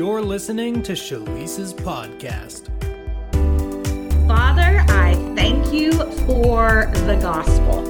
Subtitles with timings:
[0.00, 2.68] You're listening to Schlyce's podcast.
[4.26, 5.92] Father, I thank you
[6.24, 7.84] for the gospel.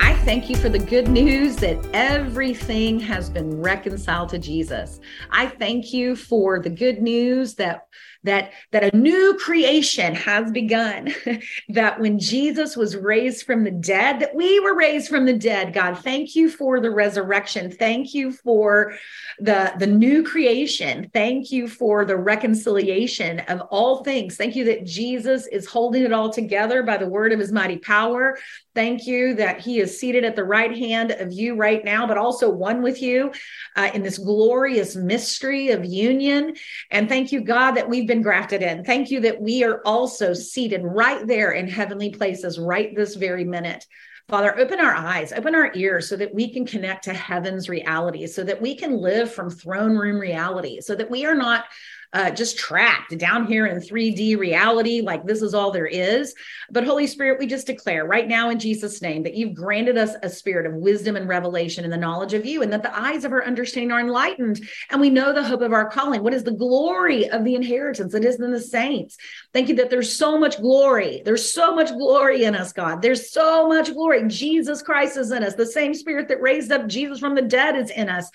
[0.00, 4.98] I thank you for the good news that everything has been reconciled to Jesus.
[5.30, 7.86] I thank you for the good news that
[8.24, 11.14] that that a new creation has begun.
[11.68, 15.72] That when jesus was raised from the dead that we were raised from the dead
[15.72, 15.98] god.
[15.98, 17.70] Thank you for the resurrection.
[17.70, 18.94] Thank you for
[19.38, 21.10] the the new creation.
[21.12, 24.36] Thank you for the reconciliation of all things.
[24.36, 27.78] Thank you that jesus is holding it all together by the word of his mighty
[27.78, 28.38] power.
[28.74, 32.18] Thank you that he is seated at the right hand of you right now but
[32.18, 33.32] also one with you
[33.76, 36.54] uh, in this glorious mystery of union.
[36.90, 38.84] And thank you god that we've been grafted in.
[38.84, 43.42] Thank you that we are also seated right there in heavenly places right this very
[43.42, 43.86] minute.
[44.28, 48.26] Father, open our eyes, open our ears so that we can connect to heaven's reality,
[48.26, 51.64] so that we can live from throne room reality, so that we are not
[52.12, 56.34] uh, just trapped down here in 3D reality, like this is all there is.
[56.70, 60.14] But Holy Spirit, we just declare right now in Jesus' name that you've granted us
[60.22, 63.24] a spirit of wisdom and revelation and the knowledge of you, and that the eyes
[63.24, 64.60] of our understanding are enlightened.
[64.90, 66.22] And we know the hope of our calling.
[66.22, 69.16] What is the glory of the inheritance that is in the saints?
[69.52, 71.22] Thank you that there's so much glory.
[71.24, 73.00] There's so much glory in us, God.
[73.00, 74.26] There's so much glory.
[74.28, 75.54] Jesus Christ is in us.
[75.54, 78.30] The same spirit that raised up Jesus from the dead is in us.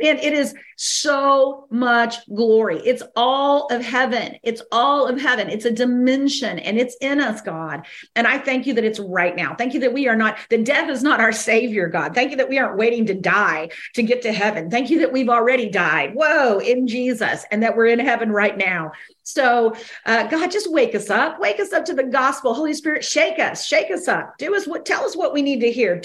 [0.00, 2.78] Man, it is so much glory.
[2.78, 4.36] It's all of heaven.
[4.42, 5.50] It's all of heaven.
[5.50, 7.86] It's a dimension and it's in us, God.
[8.16, 9.54] And I thank you that it's right now.
[9.54, 12.14] Thank you that we are not, the death is not our savior, God.
[12.14, 14.70] Thank you that we aren't waiting to die to get to heaven.
[14.70, 16.14] Thank you that we've already died.
[16.14, 18.92] Whoa, in Jesus, and that we're in heaven right now.
[19.32, 19.74] So,
[20.06, 21.40] uh, God, just wake us up.
[21.40, 22.54] Wake us up to the gospel.
[22.54, 24.36] Holy Spirit, shake us, shake us up.
[24.38, 26.00] Do us what, tell us what we need to hear.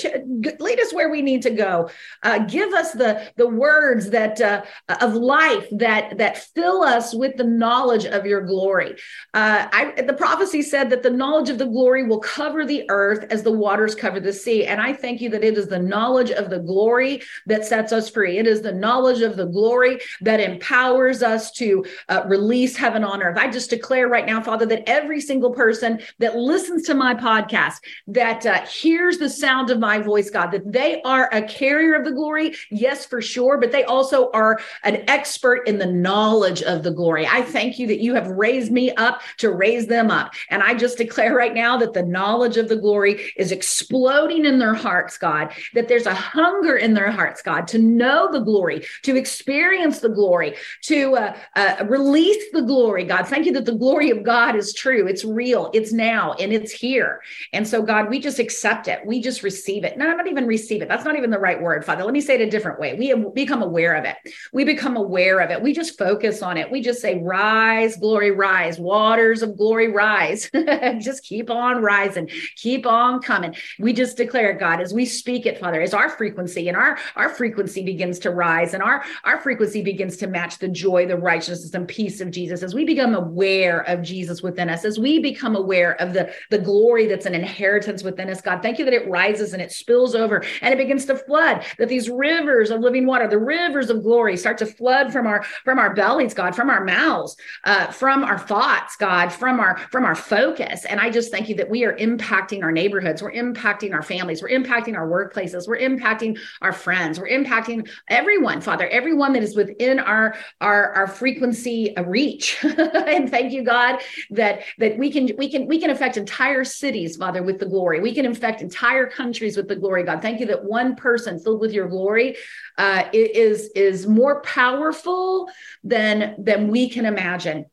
[0.59, 1.89] Lead us where we need to go.
[2.23, 4.63] Uh, give us the the words that uh,
[5.01, 8.95] of life that that fill us with the knowledge of your glory.
[9.33, 13.25] Uh, I, the prophecy said that the knowledge of the glory will cover the earth
[13.29, 14.65] as the waters cover the sea.
[14.65, 18.09] And I thank you that it is the knowledge of the glory that sets us
[18.09, 18.37] free.
[18.37, 23.14] It is the knowledge of the glory that empowers us to uh, release heaven on
[23.15, 23.37] on earth.
[23.37, 27.77] I just declare right now, Father, that every single person that listens to my podcast,
[28.07, 32.05] that uh, hears the sound of my voice, God, that they are a carrier of
[32.05, 36.83] the glory, yes, for sure, but they also are an expert in the knowledge of
[36.83, 37.25] the glory.
[37.25, 40.33] I thank you that you have raised me up to raise them up.
[40.49, 44.59] And I just declare right now that the knowledge of the glory is exploding in
[44.59, 48.85] their hearts, God, that there's a hunger in their hearts, God, to know the glory,
[49.03, 53.27] to experience the glory, to uh, uh, release the glory, God.
[53.27, 55.07] Thank you that the glory of God is true.
[55.07, 55.69] It's real.
[55.73, 57.21] It's now and it's here.
[57.53, 59.05] And so, God, we just accept it.
[59.05, 59.97] We just receive it.
[59.97, 60.87] No, not even receive it.
[60.87, 62.03] That's not even the right word, Father.
[62.03, 62.95] Let me say it a different way.
[62.95, 64.15] We become aware of it.
[64.53, 65.61] We become aware of it.
[65.61, 66.71] We just focus on it.
[66.71, 70.49] We just say, rise, glory, rise, waters of glory, rise.
[70.99, 73.55] just keep on rising, keep on coming.
[73.79, 76.97] We just declare it, God, as we speak it, Father, as our frequency and our,
[77.15, 81.17] our frequency begins to rise and our, our frequency begins to match the joy, the
[81.17, 82.63] righteousness, and peace of Jesus.
[82.63, 86.57] As we become aware of Jesus within us, as we become aware of the, the
[86.57, 90.15] glory that's an inheritance within us, God, thank you that it rises and it spills
[90.15, 94.03] over and it begins to flood, that these rivers of living water, the rivers of
[94.03, 98.23] glory start to flood from our from our bellies, God, from our mouths, uh, from
[98.23, 100.85] our thoughts, God, from our from our focus.
[100.85, 104.41] And I just thank you that we are impacting our neighborhoods, we're impacting our families,
[104.41, 109.55] we're impacting our workplaces, we're impacting our friends, we're impacting everyone, Father, everyone that is
[109.55, 112.57] within our our, our frequency reach.
[113.07, 117.17] and thank you, God, that that we can we can we can affect entire cities,
[117.17, 117.99] Father, with the glory.
[117.99, 120.21] We can affect entire countries with the glory, God.
[120.21, 122.37] Thank you that one person filled with your glory
[122.77, 125.49] uh, is is more powerful
[125.83, 127.65] than than we can imagine.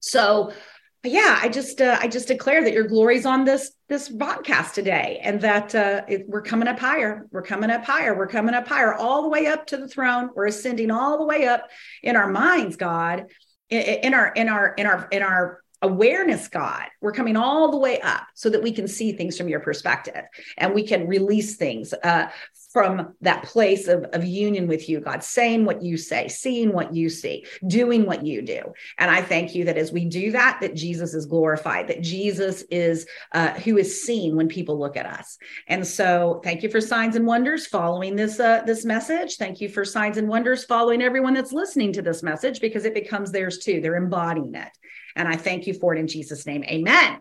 [0.00, 0.52] So
[1.04, 5.20] yeah i just uh, i just declare that your glory's on this this podcast today
[5.22, 8.66] and that uh, it, we're coming up higher we're coming up higher we're coming up
[8.66, 11.68] higher all the way up to the throne we're ascending all the way up
[12.02, 13.26] in our minds god
[13.70, 18.00] in our in our in our in our awareness god we're coming all the way
[18.00, 20.24] up so that we can see things from your perspective
[20.56, 22.28] and we can release things uh,
[22.72, 26.94] from that place of, of union with you god saying what you say seeing what
[26.94, 28.60] you see doing what you do
[28.98, 32.62] and i thank you that as we do that that jesus is glorified that jesus
[32.70, 36.80] is uh, who is seen when people look at us and so thank you for
[36.80, 41.02] signs and wonders following this uh, this message thank you for signs and wonders following
[41.02, 44.72] everyone that's listening to this message because it becomes theirs too they're embodying it
[45.18, 46.64] and I thank you for it in Jesus' name.
[46.64, 47.20] Amen.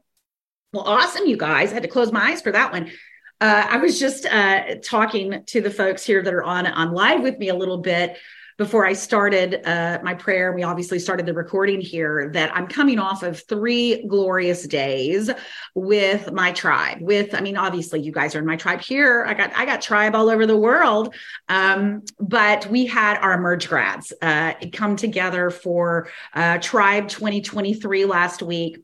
[0.72, 1.72] Well, awesome, you guys.
[1.72, 2.92] I had to close my eyes for that one.
[3.40, 7.22] Uh, I was just uh, talking to the folks here that are on on live
[7.22, 8.18] with me a little bit
[8.58, 10.52] before I started uh, my prayer.
[10.52, 15.30] We obviously started the recording here that I'm coming off of three glorious days
[15.76, 16.98] with my tribe.
[17.00, 19.24] With, I mean, obviously you guys are in my tribe here.
[19.28, 21.14] I got I got tribe all over the world,
[21.48, 28.42] um, but we had our emerge grads uh, come together for uh, Tribe 2023 last
[28.42, 28.80] week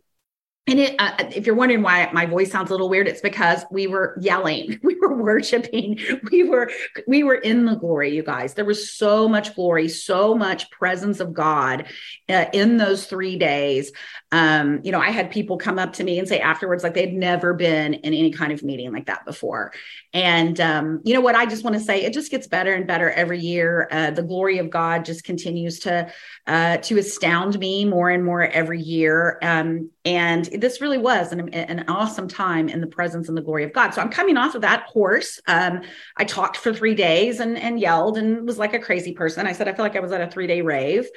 [0.65, 3.65] and it, uh, if you're wondering why my voice sounds a little weird, it's because
[3.69, 5.99] we were yelling, we were worshiping,
[6.31, 6.71] we were
[7.05, 8.15] we were in the glory.
[8.15, 11.87] You guys, there was so much glory, so much presence of God
[12.29, 13.91] uh, in those three days.
[14.31, 17.13] Um, you know, I had people come up to me and say afterwards, like they'd
[17.13, 19.73] never been in any kind of meeting like that before.
[20.13, 21.35] And um, you know what?
[21.35, 23.89] I just want to say, it just gets better and better every year.
[23.91, 26.09] Uh, the glory of God just continues to
[26.47, 29.37] uh, to astound me more and more every year.
[29.41, 33.63] Um, and this really was an, an awesome time in the presence and the glory
[33.63, 33.91] of God.
[33.91, 35.39] So I'm coming off of that horse.
[35.47, 35.81] Um,
[36.17, 39.47] I talked for three days and, and yelled and was like a crazy person.
[39.47, 41.07] I said, I feel like I was at a three day rave.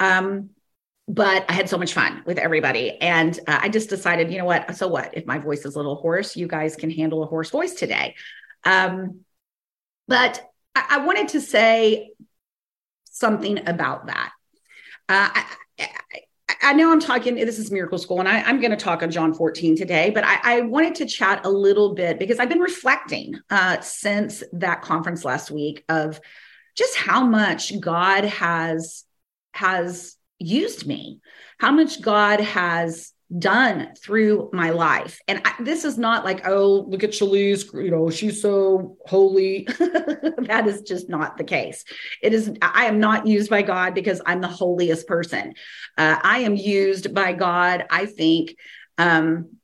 [0.00, 0.50] Um,
[1.06, 2.98] but I had so much fun with everybody.
[3.00, 4.74] And uh, I just decided, you know what?
[4.74, 5.16] So what?
[5.16, 8.16] If my voice is a little hoarse, you guys can handle a hoarse voice today.
[8.64, 9.20] Um,
[10.08, 10.42] but
[10.74, 12.10] I, I wanted to say
[13.04, 14.32] something about that.
[15.08, 15.44] Uh, I,
[15.78, 16.20] I,
[16.60, 19.10] I know I'm talking, this is Miracle School, and I, am going to talk on
[19.10, 22.60] John 14 today, but I, I, wanted to chat a little bit because I've been
[22.60, 26.20] reflecting uh, since that conference last week of
[26.76, 29.04] just how much God has
[29.52, 31.20] has used me,
[31.58, 35.20] how much God has done through my life.
[35.26, 39.66] And I, this is not like, oh, look at Schlyce, you know, she's so holy.
[39.78, 41.84] that is just not the case.
[42.22, 45.54] It is, I am not used by God because I'm the holiest person.
[45.96, 48.56] Uh, I am used by God, I think,
[48.98, 49.56] um,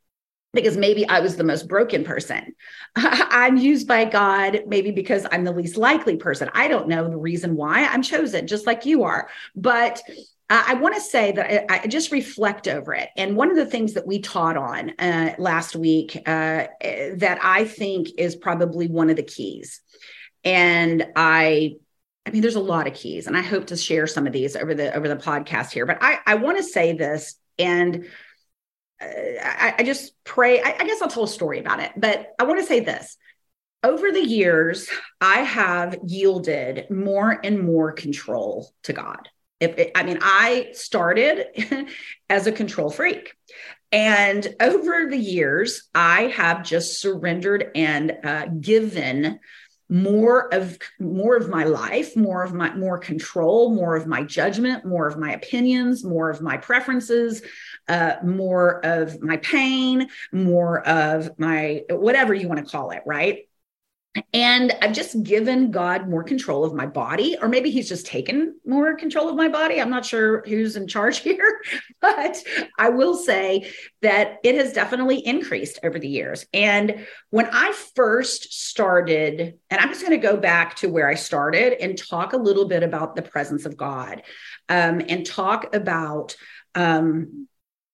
[0.54, 2.54] because maybe I was the most broken person.
[2.96, 6.48] I'm used by God maybe because I'm the least likely person.
[6.54, 9.28] I don't know the reason why I'm chosen, just like you are.
[9.54, 10.00] But
[10.50, 13.10] I want to say that I, I, just reflect over it.
[13.18, 17.66] And one of the things that we taught on uh, last week uh, that I
[17.66, 19.82] think is probably one of the keys.
[20.44, 21.76] And I,
[22.24, 24.56] I mean, there's a lot of keys, and I hope to share some of these
[24.56, 25.84] over the over the podcast here.
[25.84, 28.06] But I, I want to say this, and
[29.00, 30.62] uh, I, I, just pray.
[30.62, 33.16] I, I guess I'll tell a story about it, but I want to say this.
[33.82, 34.88] Over the years,
[35.20, 39.28] I have yielded more and more control to God
[39.60, 41.46] if it, I mean, I started
[42.30, 43.34] as a control freak.
[43.90, 49.40] And over the years, I have just surrendered and uh, given
[49.88, 54.84] more of more of my life more of my more control more of my judgment
[54.84, 57.40] more of my opinions more of my preferences
[57.88, 63.48] uh, more of my pain more of my whatever you want to call it right
[64.32, 68.58] and I've just given God more control of my body, or maybe He's just taken
[68.66, 69.80] more control of my body.
[69.80, 71.60] I'm not sure who's in charge here,
[72.00, 72.42] but
[72.78, 73.70] I will say
[74.02, 76.46] that it has definitely increased over the years.
[76.52, 81.14] And when I first started, and I'm just going to go back to where I
[81.14, 84.22] started and talk a little bit about the presence of God
[84.68, 86.36] um, and talk about
[86.74, 87.47] um,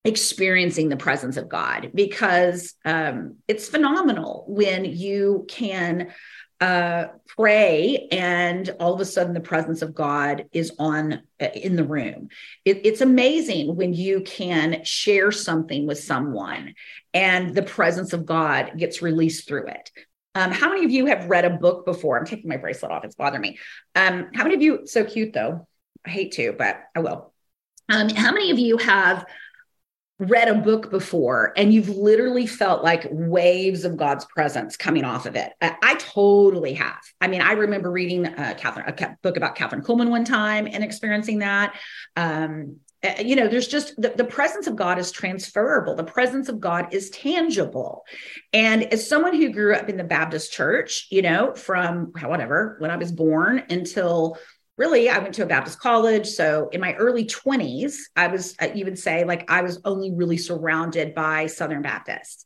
[0.05, 6.13] experiencing the presence of God because um, it's phenomenal when you can
[6.61, 11.77] uh, pray and all of a sudden the presence of God is on uh, in
[11.77, 12.29] the room.
[12.65, 16.75] It, it's amazing when you can share something with someone
[17.13, 19.91] and the presence of God gets released through it.
[20.35, 22.19] Um, how many of you have read a book before?
[22.19, 23.59] I'm taking my bracelet off; it's bothering me.
[23.95, 24.87] Um, how many of you?
[24.87, 25.67] So cute though.
[26.05, 27.33] I hate to, but I will.
[27.89, 29.27] Um, how many of you have
[30.19, 35.27] read a book before and you've literally felt like waves of God's presence coming off
[35.27, 35.53] of it.
[35.61, 37.01] I, I totally have.
[37.21, 40.85] I mean, I remember reading uh, Kathryn, a book about Kathryn Kuhlman one time and
[40.85, 41.77] experiencing that.
[42.17, 45.95] Um, uh, you know, there's just the, the presence of God is transferable.
[45.95, 48.05] The presence of God is tangible.
[48.53, 52.91] And as someone who grew up in the Baptist church, you know, from whatever, when
[52.91, 54.39] I was born until
[54.77, 56.27] really i went to a baptist college.
[56.29, 60.37] So in my early 20s i was you would say like i was only really
[60.37, 62.45] surrounded by southern baptists.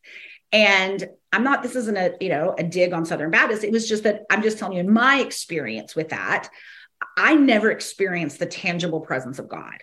[0.52, 3.64] And i'm not this isn't a you know a dig on southern baptists.
[3.64, 6.49] It was just that i'm just telling you in my experience with that
[7.16, 9.78] i never experienced the tangible presence of god.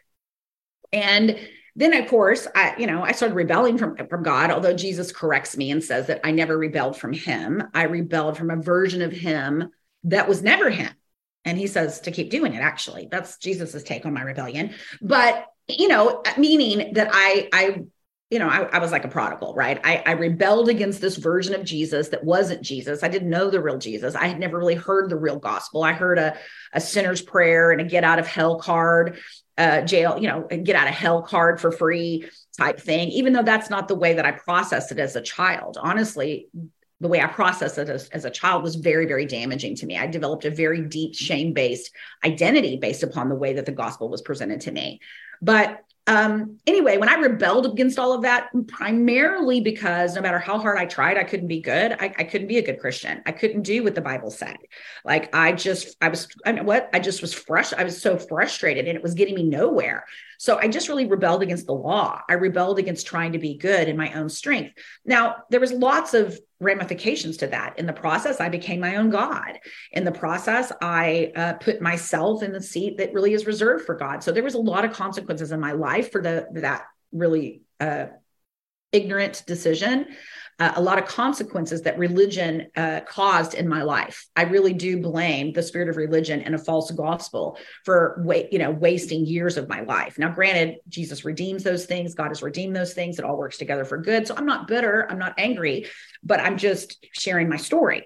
[0.93, 1.39] And
[1.77, 5.57] then of course i you know i started rebelling from from god although jesus corrects
[5.57, 7.63] me and says that i never rebelled from him.
[7.73, 9.69] I rebelled from a version of him
[10.03, 10.91] that was never him
[11.45, 13.07] and he says to keep doing it, actually.
[13.09, 14.73] That's Jesus's take on my rebellion.
[15.01, 17.81] But, you know, meaning that I, I,
[18.31, 19.79] you know, I, I, was like a prodigal, right?
[19.83, 23.03] I, I rebelled against this version of Jesus that wasn't Jesus.
[23.03, 24.15] I didn't know the real Jesus.
[24.15, 25.83] I had never really heard the real gospel.
[25.83, 26.35] I heard a,
[26.73, 29.19] a sinner's prayer and a get out of hell card,
[29.57, 33.43] uh, jail, you know, get out of hell card for free type thing, even though
[33.43, 35.77] that's not the way that I processed it as a child.
[35.79, 36.47] Honestly,
[37.01, 39.97] the way I processed it as, as a child was very, very damaging to me.
[39.97, 41.91] I developed a very deep shame based
[42.23, 45.01] identity based upon the way that the gospel was presented to me.
[45.41, 50.59] But um, anyway, when I rebelled against all of that, primarily because no matter how
[50.59, 51.93] hard I tried, I couldn't be good.
[51.93, 53.23] I, I couldn't be a good Christian.
[53.25, 54.57] I couldn't do what the Bible said.
[55.03, 57.73] Like I just, I was, I know what, I just was fresh.
[57.73, 60.05] I was so frustrated and it was getting me nowhere.
[60.37, 62.21] So I just really rebelled against the law.
[62.29, 64.75] I rebelled against trying to be good in my own strength.
[65.05, 67.77] Now, there was lots of ramifications to that.
[67.77, 69.59] In the process, I became my own God.
[69.91, 73.95] In the process, I uh, put myself in the seat that really is reserved for
[73.95, 74.23] God.
[74.23, 78.07] So there was a lot of consequences in my life for the that really uh,
[78.91, 80.07] ignorant decision
[80.59, 84.25] uh, a lot of consequences that religion uh, caused in my life.
[84.35, 88.59] I really do blame the spirit of religion and a false gospel for wa- you
[88.59, 90.17] know wasting years of my life.
[90.17, 92.15] Now, granted, Jesus redeems those things.
[92.15, 93.19] God has redeemed those things.
[93.19, 94.27] It all works together for good.
[94.27, 95.05] So I'm not bitter.
[95.09, 95.87] I'm not angry,
[96.23, 98.05] but I'm just sharing my story.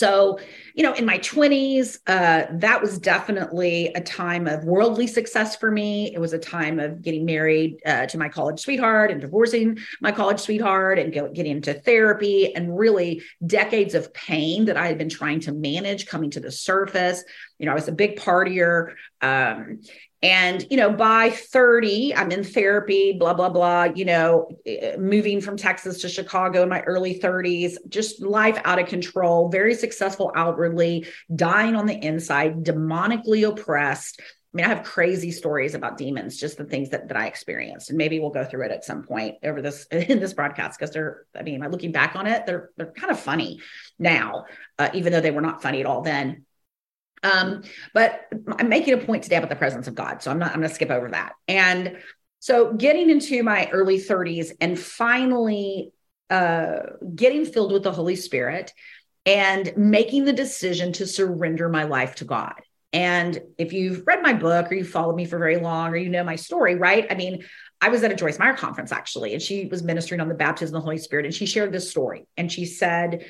[0.00, 0.38] So,
[0.74, 5.70] you know, in my 20s, uh, that was definitely a time of worldly success for
[5.70, 6.10] me.
[6.14, 10.10] It was a time of getting married uh, to my college sweetheart and divorcing my
[10.10, 14.96] college sweetheart and go, getting into therapy and really decades of pain that I had
[14.96, 17.22] been trying to manage coming to the surface.
[17.58, 18.94] You know, I was a big partier.
[19.20, 19.80] Um,
[20.22, 25.40] and, you know, by 30, I'm in therapy, blah, blah, blah, you know, eh, moving
[25.40, 30.30] from Texas to Chicago in my early 30s, just life out of control, very successful
[30.36, 34.20] outwardly, dying on the inside, demonically oppressed.
[34.20, 37.88] I mean, I have crazy stories about demons, just the things that, that I experienced.
[37.88, 40.92] And maybe we'll go through it at some point over this in this broadcast because
[40.92, 43.60] they're, I mean, looking back on it, they're they're kind of funny
[43.98, 44.44] now,
[44.78, 46.44] uh, even though they were not funny at all then.
[47.22, 47.62] Um,
[47.92, 50.22] but I'm making a point today about the presence of God.
[50.22, 51.32] So I'm not, I'm going to skip over that.
[51.48, 51.98] And
[52.38, 55.92] so getting into my early 30s and finally
[56.30, 56.80] uh,
[57.14, 58.72] getting filled with the Holy Spirit
[59.26, 62.54] and making the decision to surrender my life to God.
[62.92, 66.08] And if you've read my book or you followed me for very long or you
[66.08, 67.06] know my story, right?
[67.10, 67.44] I mean,
[67.80, 70.74] I was at a Joyce Meyer conference actually, and she was ministering on the baptism
[70.74, 71.26] of the Holy Spirit.
[71.26, 72.26] And she shared this story.
[72.36, 73.26] And she said,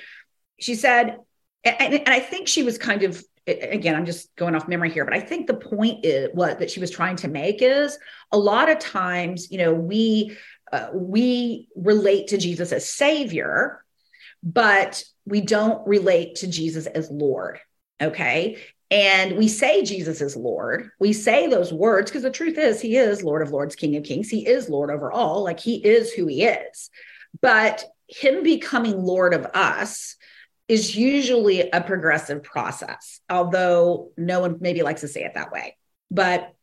[0.58, 1.18] she said,
[1.64, 5.04] and, and I think she was kind of again, I'm just going off memory here,
[5.04, 7.98] but I think the point is what that she was trying to make is
[8.32, 10.36] a lot of times, you know, we
[10.72, 13.84] uh, we relate to Jesus as Savior,
[14.42, 17.58] but we don't relate to Jesus as Lord.
[18.00, 18.58] Okay.
[18.90, 20.90] And we say Jesus is Lord.
[20.98, 24.02] We say those words because the truth is, He is Lord of Lords, King of
[24.02, 24.28] Kings.
[24.28, 25.44] He is Lord over all.
[25.44, 26.90] Like He is who He is.
[27.40, 30.16] But Him becoming Lord of us
[30.70, 35.76] is usually a progressive process, although no one maybe likes to say it that way.
[36.12, 36.54] But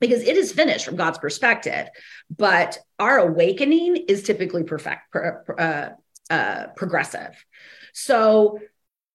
[0.00, 1.88] because it is finished from God's perspective,
[2.28, 5.90] but our awakening is typically perfect, uh,
[6.28, 7.32] uh, progressive.
[7.94, 8.58] So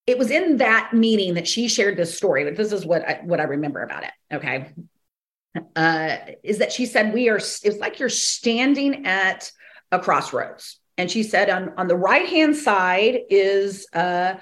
[0.07, 3.19] it was in that meeting that she shared this story, but this is what I,
[3.23, 4.11] what I remember about it.
[4.33, 4.71] Okay,
[5.75, 7.35] uh, is that she said we are.
[7.37, 9.51] It's like you're standing at
[9.91, 14.35] a crossroads, and she said on on the right hand side is uh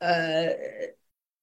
[0.00, 0.46] uh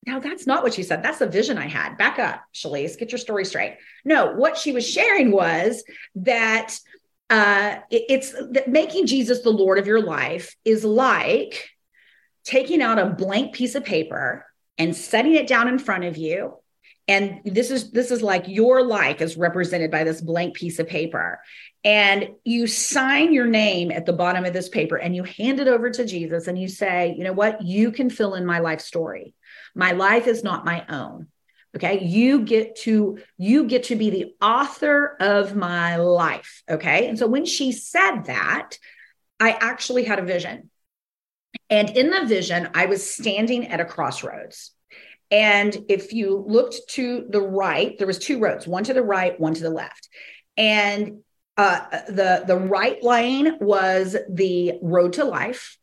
[0.07, 1.01] now that's not what she said.
[1.01, 1.97] That's the vision i had.
[1.97, 3.77] Back up Schlyce, get your story straight.
[4.03, 5.83] No what she was sharing was
[6.15, 6.77] that
[7.29, 11.69] uh it, it's that making jesus the lord of your life is like
[12.43, 14.45] taking out a blank piece of paper
[14.77, 16.55] and setting it down in front of you
[17.07, 20.87] and this is this is like your life is represented by this blank piece of
[20.87, 21.39] paper
[21.85, 25.67] and you sign your name at the bottom of this paper and you hand it
[25.67, 27.61] over to Jesus and you say, you know what?
[27.61, 29.35] You can fill in my life story.
[29.75, 31.27] My life is not my own.
[31.75, 32.03] Okay.
[32.03, 36.63] You get to, you get to be the author of my life.
[36.67, 37.07] Okay.
[37.07, 38.79] And so when she said that,
[39.39, 40.71] I actually had a vision.
[41.69, 44.71] And in the vision, I was standing at a crossroads.
[45.31, 49.39] And if you looked to the right, there was two roads, one to the right,
[49.39, 50.09] one to the left.
[50.57, 51.19] And
[51.57, 55.77] uh, the the right lane was the road to life.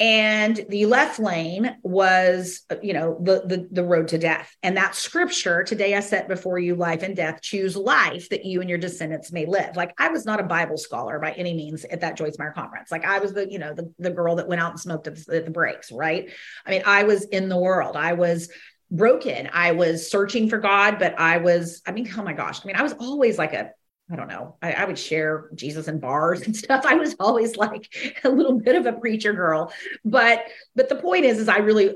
[0.00, 4.52] And the left lane was you know the, the the road to death.
[4.62, 7.40] And that scripture today i set before you life and death.
[7.42, 9.76] Choose life that you and your descendants may live.
[9.76, 12.90] Like i was not a bible scholar by any means at that joyce meyer conference.
[12.90, 15.24] Like i was the you know the, the girl that went out and smoked at
[15.24, 16.30] the, at the breaks right?
[16.66, 17.96] I mean i was in the world.
[17.96, 18.48] I was
[18.92, 22.66] broken i was searching for god but i was i mean oh my gosh i
[22.66, 23.70] mean i was always like a
[24.12, 24.56] I don't know.
[24.60, 26.84] I, I, would share Jesus in bars and stuff.
[26.84, 27.88] I was always like
[28.24, 29.72] a little bit of a preacher girl,
[30.04, 30.44] but
[30.76, 31.94] but the point is, is I really,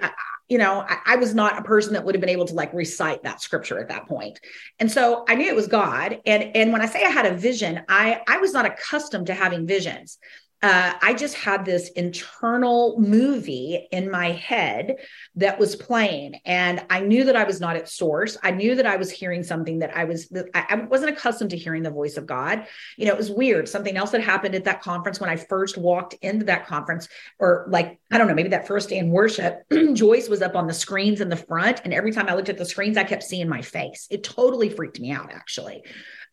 [0.48, 2.72] you know, I, I, was not a person that would have been able to like
[2.72, 4.40] recite that scripture at that point.
[4.78, 6.20] And so I knew it was God.
[6.24, 9.34] And and when I say I had a vision, I I was not accustomed to
[9.34, 10.18] having visions
[10.62, 14.96] uh, I just had this internal movie in my head
[15.34, 18.38] that was playing, and I knew that I was not at source.
[18.42, 21.58] I knew that I was hearing something that I was that I wasn't accustomed to
[21.58, 22.66] hearing the voice of God.
[22.96, 23.68] You know, it was weird.
[23.68, 27.06] Something else that happened at that conference when I first walked into that conference,
[27.38, 30.66] or like I don't know, maybe that first day in worship, Joyce was up on
[30.66, 33.24] the screens in the front, and every time I looked at the screens, I kept
[33.24, 34.06] seeing my face.
[34.10, 35.82] It totally freaked me out, actually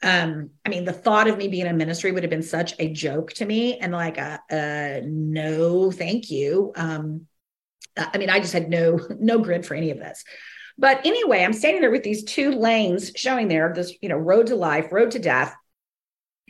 [0.03, 2.91] um i mean the thought of me being in ministry would have been such a
[2.91, 7.25] joke to me and like a, no thank you um
[7.97, 10.23] i mean i just had no no grid for any of this
[10.77, 14.47] but anyway i'm standing there with these two lanes showing there this you know road
[14.47, 15.55] to life road to death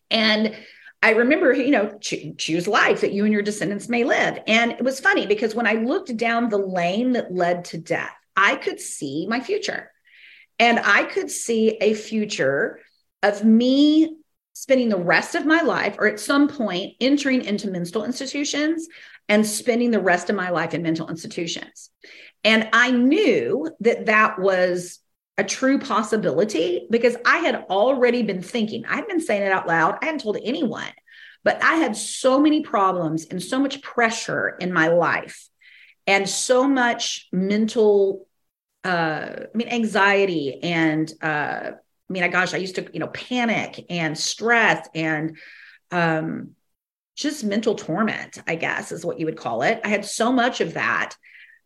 [0.10, 0.55] and
[1.03, 4.39] I remember, you know, choose life that you and your descendants may live.
[4.48, 8.15] And it was funny because when I looked down the lane that led to death,
[8.38, 9.91] I could see my future.
[10.60, 12.79] And I could see a future
[13.24, 14.18] of me
[14.53, 18.88] spending the rest of my life or at some point entering into mental institutions
[19.27, 21.89] and spending the rest of my life in mental institutions.
[22.44, 25.00] And I knew that that was
[25.38, 29.68] a true possibility because I had already been thinking, I had been saying it out
[29.68, 29.98] loud.
[30.01, 30.92] I hadn't told anyone,
[31.44, 35.48] but I had so many problems and so much pressure in my life
[36.06, 38.27] and so much mental,
[38.84, 41.72] uh, I mean, anxiety and uh,
[42.13, 45.38] mean, I gosh, I used to, you know, panic and stress and
[45.91, 46.51] um,
[47.15, 49.82] just mental torment, I guess is what you would call it.
[49.84, 51.15] I had so much of that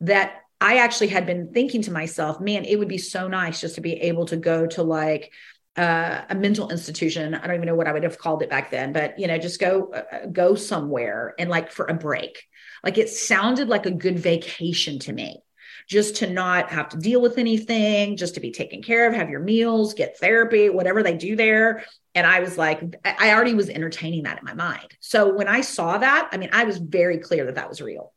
[0.02, 3.76] that I actually had been thinking to myself, man, it would be so nice just
[3.76, 5.32] to be able to go to like
[5.76, 7.36] uh, a mental institution.
[7.36, 9.38] I don't even know what I would have called it back then, but you know,
[9.38, 12.44] just go uh, go somewhere and like for a break.
[12.84, 15.44] Like it sounded like a good vacation to me
[15.88, 19.30] just to not have to deal with anything, just to be taken care of, have
[19.30, 21.86] your meals, get therapy, whatever they do there.
[22.14, 24.98] And I was like, I already was entertaining that in my mind.
[25.00, 28.12] So when I saw that, I mean, I was very clear that that was real.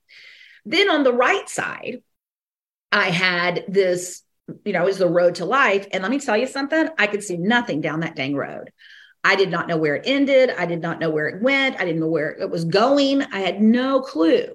[0.64, 2.02] Then on the right side,
[2.90, 4.22] I had this,
[4.64, 5.86] you know, is the road to life.
[5.92, 8.72] And let me tell you something, I could see nothing down that dang road.
[9.22, 10.50] I did not know where it ended.
[10.50, 11.80] I did not know where it went.
[11.80, 13.22] I didn't know where it was going.
[13.22, 14.46] I had no clue.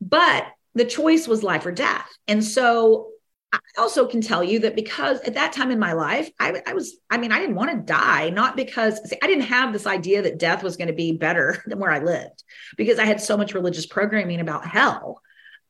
[0.00, 2.08] But the choice was life or death.
[2.28, 3.08] And so
[3.50, 6.74] I also can tell you that because at that time in my life, I, I
[6.74, 9.86] was, I mean, I didn't want to die, not because see, I didn't have this
[9.86, 12.44] idea that death was going to be better than where I lived,
[12.76, 15.22] because I had so much religious programming about hell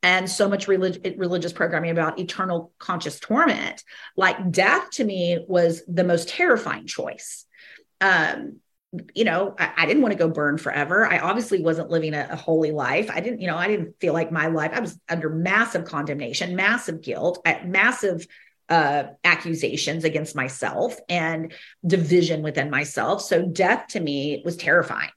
[0.02, 3.84] and so much relig- religious programming about eternal conscious torment.
[4.16, 7.44] Like death to me was the most terrifying choice.
[8.00, 8.58] Um,
[9.14, 11.06] you know, I, I, didn't want to go burn forever.
[11.06, 13.10] I obviously wasn't living a, a, holy life.
[13.10, 16.56] I didn't, you know, I didn't feel like my life, I was under massive condemnation,
[16.56, 18.26] massive guilt, massive
[18.68, 21.52] uh, accusations against myself and
[21.86, 23.22] division within myself.
[23.22, 25.10] So death to me was terrifying.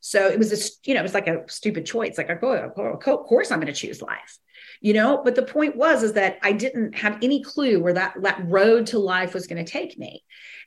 [0.00, 2.16] So it was a, you know, it was like a stupid choice.
[2.16, 4.38] Like, of course I'm going to choose life,
[4.80, 5.20] you know.
[5.24, 8.86] But the point was, is that I didn't have any clue where that that road
[8.88, 10.22] to life was going to take me.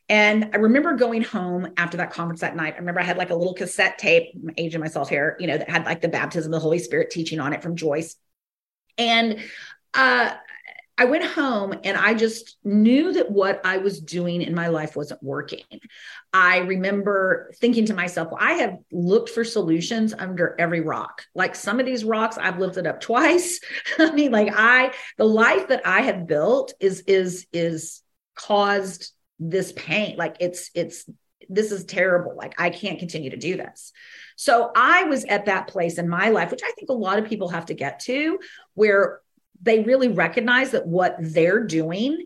[0.09, 2.73] And I remember going home after that conference that night.
[2.73, 5.69] I remember I had like a little cassette tape, aging myself here, you know, that
[5.69, 8.15] had like the baptism of the Holy Spirit teaching on it from Joyce.
[8.97, 9.39] And
[9.93, 10.33] uh,
[10.97, 14.95] I went home and I just knew that what I was doing in my life
[14.95, 15.63] wasn't working.
[16.33, 21.23] I remember thinking to myself, well, I have looked for solutions under every rock.
[21.35, 23.61] Like some of these rocks, I've lifted up twice.
[23.99, 28.01] I mean, like I, the life that I have built is, is, is
[28.35, 31.09] caused this pain like it's it's
[31.47, 33.91] this is terrible like i can't continue to do this
[34.35, 37.25] so i was at that place in my life which i think a lot of
[37.25, 38.39] people have to get to
[38.73, 39.21] where
[39.61, 42.25] they really recognize that what they're doing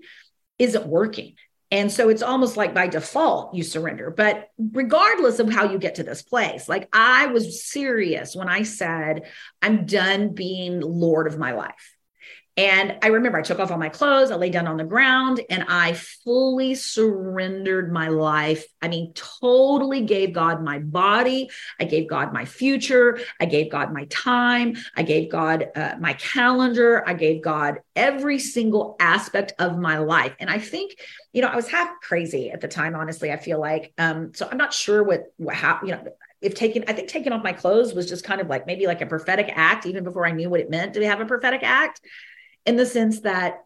[0.58, 1.36] isn't working
[1.74, 4.12] and so it's almost like by default you surrender.
[4.12, 8.62] But regardless of how you get to this place, like I was serious when I
[8.62, 9.24] said,
[9.60, 11.93] I'm done being Lord of my life.
[12.56, 15.42] And I remember I took off all my clothes, I lay down on the ground,
[15.50, 18.66] and I fully surrendered my life.
[18.80, 21.50] I mean, totally gave God my body.
[21.80, 23.20] I gave God my future.
[23.40, 24.76] I gave God my time.
[24.96, 27.04] I gave God uh, my calendar.
[27.08, 30.36] I gave God every single aspect of my life.
[30.40, 31.00] And I think,
[31.32, 33.32] you know, I was half crazy at the time, honestly.
[33.32, 36.04] I feel like, um, so I'm not sure what, what happened, you know,
[36.40, 39.02] if taking, I think taking off my clothes was just kind of like maybe like
[39.02, 42.02] a prophetic act, even before I knew what it meant to have a prophetic act
[42.66, 43.66] in the sense that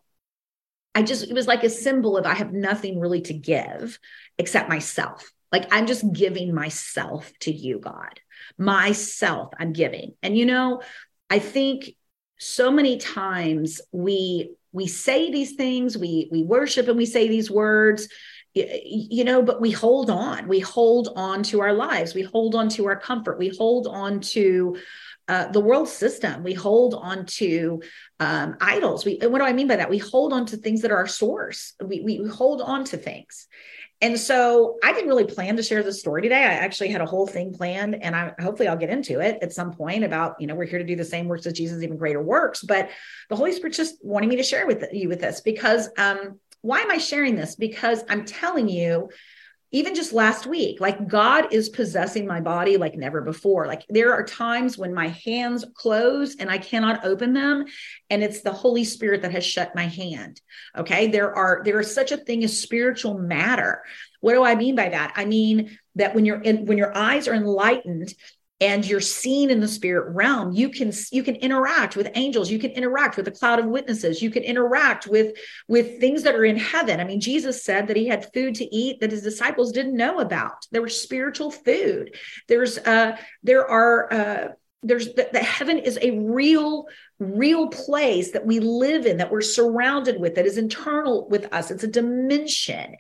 [0.96, 4.00] I just, it was like a symbol of I have nothing really to give
[4.38, 5.32] except myself.
[5.52, 8.20] Like I'm just giving myself to you, God.
[8.58, 10.16] Myself, I'm giving.
[10.22, 10.82] And you know,
[11.30, 11.92] I think
[12.40, 17.50] so many times we we say these things, we we worship and we say these
[17.50, 18.10] words,
[18.54, 20.48] you know, but we hold on.
[20.48, 22.14] We hold on to our lives.
[22.14, 23.40] We hold on to our comfort.
[23.40, 24.78] We hold on to
[25.28, 26.44] uh, the world system.
[26.44, 27.82] We hold on to
[28.20, 29.06] um, idols.
[29.06, 29.90] We, what do I mean by that?
[29.90, 31.74] We hold on to things that are our source.
[31.84, 33.48] We, we, we hold on to things.
[34.00, 36.36] And so I didn't really plan to share this story today.
[36.36, 39.54] I actually had a whole thing planned, and I hopefully I'll get into it at
[39.54, 41.98] some point about, you know, we're here to do the same works as Jesus, even
[41.98, 42.62] greater works.
[42.62, 42.92] But
[43.30, 46.82] the Holy Spirit just wanting me to share with you with this because um, why
[46.82, 47.56] am I sharing this?
[47.56, 49.10] Because I'm telling you
[49.72, 53.68] even just last week, like God is possessing my body like never before.
[53.68, 57.66] Like there are times when my hands close and I cannot open them,
[58.10, 60.40] and it's the Holy Spirit that has shut my hand.
[60.78, 61.08] Okay.
[61.08, 63.84] There are, there is such a thing as spiritual matter.
[64.22, 65.14] What do I mean by that?
[65.16, 68.14] I mean that when you're in, when your eyes are enlightened,
[68.60, 72.60] and you're seen in the spirit realm you can you can interact with angels you
[72.60, 76.46] can interact with a cloud of witnesses you can interact with with things that are
[76.46, 77.00] in heaven.
[77.00, 80.20] I mean jesus said that he had food to eat that his disciples didn't know
[80.20, 80.66] about.
[80.72, 82.16] There was spiritual food.
[82.48, 84.48] There's uh there are uh
[84.84, 86.86] there's the, the heaven is a real
[87.20, 91.72] real place that we live in that we're surrounded with that is internal with us.
[91.72, 92.96] It's a dimension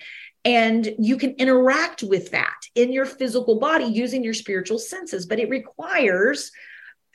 [0.47, 5.39] and you can interact with that in your physical body using your spiritual senses, but
[5.39, 6.53] it requires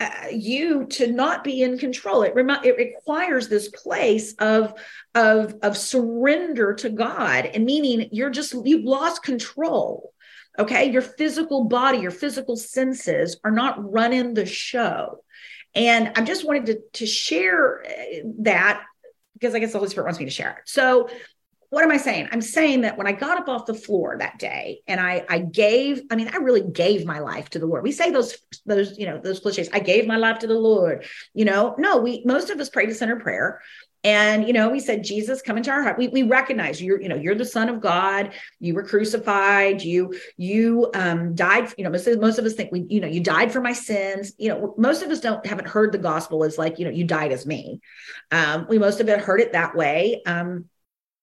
[0.01, 2.25] uh, you to not be in control.
[2.25, 4.75] It, rem- it requires this place of,
[5.15, 10.13] of, of surrender to God, and meaning you're just, you've lost control.
[10.59, 10.91] Okay.
[10.91, 15.25] Your physical body, your physical senses are not running the show.
[15.75, 18.83] And I just wanted to, to share uh, that
[19.33, 20.69] because I guess the Holy Spirit wants me to share it.
[20.69, 21.09] So
[21.73, 22.29] what am I saying?
[22.33, 25.39] I'm saying that when I got up off the floor that day and I I
[25.39, 27.83] gave, I mean, I really gave my life to the Lord.
[27.83, 29.71] We say those those, you know, those cliches.
[29.73, 31.07] I gave my life to the Lord.
[31.33, 33.63] You know, no, we most of us pray to center prayer.
[34.05, 35.97] And you know, we said, Jesus, come into our heart.
[35.97, 38.35] We, we recognize you're, you know, you're the Son of God.
[38.61, 39.81] You were crucified.
[39.81, 41.73] You you um, died.
[41.79, 43.73] You know, most of, most of us think we, you know, you died for my
[43.73, 44.35] sins.
[44.37, 47.05] You know, most of us don't haven't heard the gospel as like, you know, you
[47.05, 47.81] died as me.
[48.31, 50.21] Um, we most of it heard it that way.
[50.27, 50.67] Um,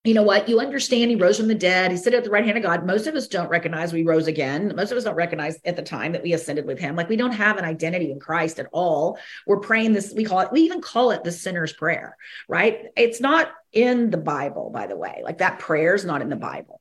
[0.05, 0.47] you know what?
[0.47, 1.91] You understand he rose from the dead.
[1.91, 2.85] He sit at the right hand of God.
[2.85, 4.73] Most of us don't recognize we rose again.
[4.73, 6.95] Most of us don't recognize at the time that we ascended with him.
[6.95, 9.19] Like we don't have an identity in Christ at all.
[9.45, 12.15] We're praying this, we call it, we even call it the sinner's prayer,
[12.47, 12.85] right?
[12.95, 15.19] It's not in the Bible, by the way.
[15.21, 16.79] Like that prayer is not in the Bible.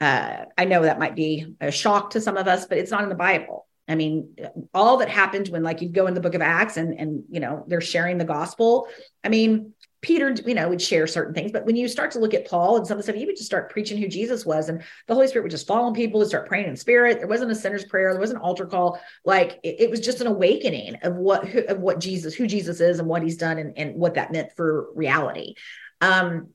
[0.00, 3.02] Uh, I know that might be a shock to some of us, but it's not
[3.02, 3.66] in the Bible.
[3.86, 4.34] I mean,
[4.72, 7.38] all that happened when like you go in the book of Acts and and you
[7.38, 8.88] know they're sharing the gospel.
[9.22, 9.73] I mean,
[10.04, 12.76] Peter, you know, would share certain things, but when you start to look at Paul
[12.76, 15.14] and some of the stuff, he would just start preaching who Jesus was, and the
[15.14, 17.18] Holy Spirit would just fall on people and start praying in spirit.
[17.18, 19.00] There wasn't a sinner's prayer, there wasn't an altar call.
[19.24, 22.80] Like it, it was just an awakening of what who, of what Jesus, who Jesus
[22.80, 25.54] is, and what He's done, and, and what that meant for reality.
[26.02, 26.50] Um,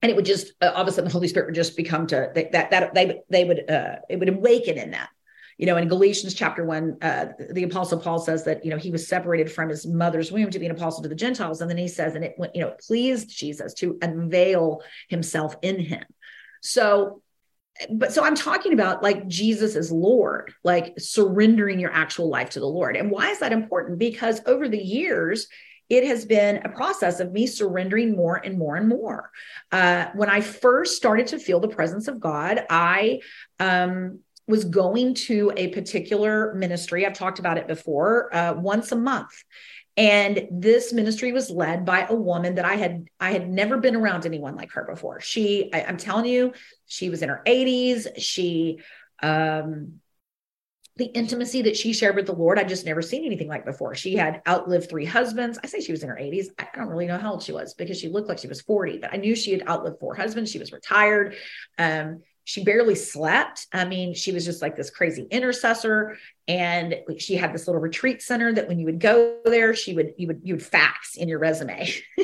[0.00, 2.06] and it would just uh, all of a sudden the Holy Spirit would just become
[2.06, 5.10] to that that they they would uh, it would awaken in that
[5.58, 8.90] you know in galatians chapter 1 uh, the apostle paul says that you know he
[8.90, 11.60] was separated from his mother's womb to be an apostle to the gentiles.
[11.60, 16.04] And then he says and it you know pleased jesus to unveil himself in him.
[16.62, 17.22] So
[17.90, 22.60] but so i'm talking about like jesus is lord like surrendering your actual life to
[22.60, 22.96] the lord.
[22.96, 23.98] And why is that important?
[23.98, 25.48] Because over the years
[25.88, 29.30] it has been a process of me surrendering more and more and more.
[29.72, 33.20] Uh, when I first started to feel the presence of God, I
[33.58, 34.18] um,
[34.48, 37.06] was going to a particular ministry.
[37.06, 39.30] I've talked about it before, uh, once a month.
[39.96, 43.96] And this ministry was led by a woman that I had I had never been
[43.96, 45.20] around anyone like her before.
[45.20, 46.52] She, I, am telling you,
[46.86, 48.06] she was in her 80s.
[48.16, 48.78] She
[49.22, 50.00] um
[50.98, 53.94] the intimacy that she shared with the Lord, I'd just never seen anything like before.
[53.94, 55.58] She had outlived three husbands.
[55.62, 56.46] I say she was in her 80s.
[56.58, 58.98] I don't really know how old she was because she looked like she was 40,
[58.98, 60.50] but I knew she had outlived four husbands.
[60.50, 61.36] She was retired.
[61.78, 63.66] Um, she barely slept.
[63.74, 66.16] I mean, she was just like this crazy intercessor.
[66.48, 70.14] And she had this little retreat center that when you would go there, she would,
[70.16, 71.92] you would, you would fax in your resume.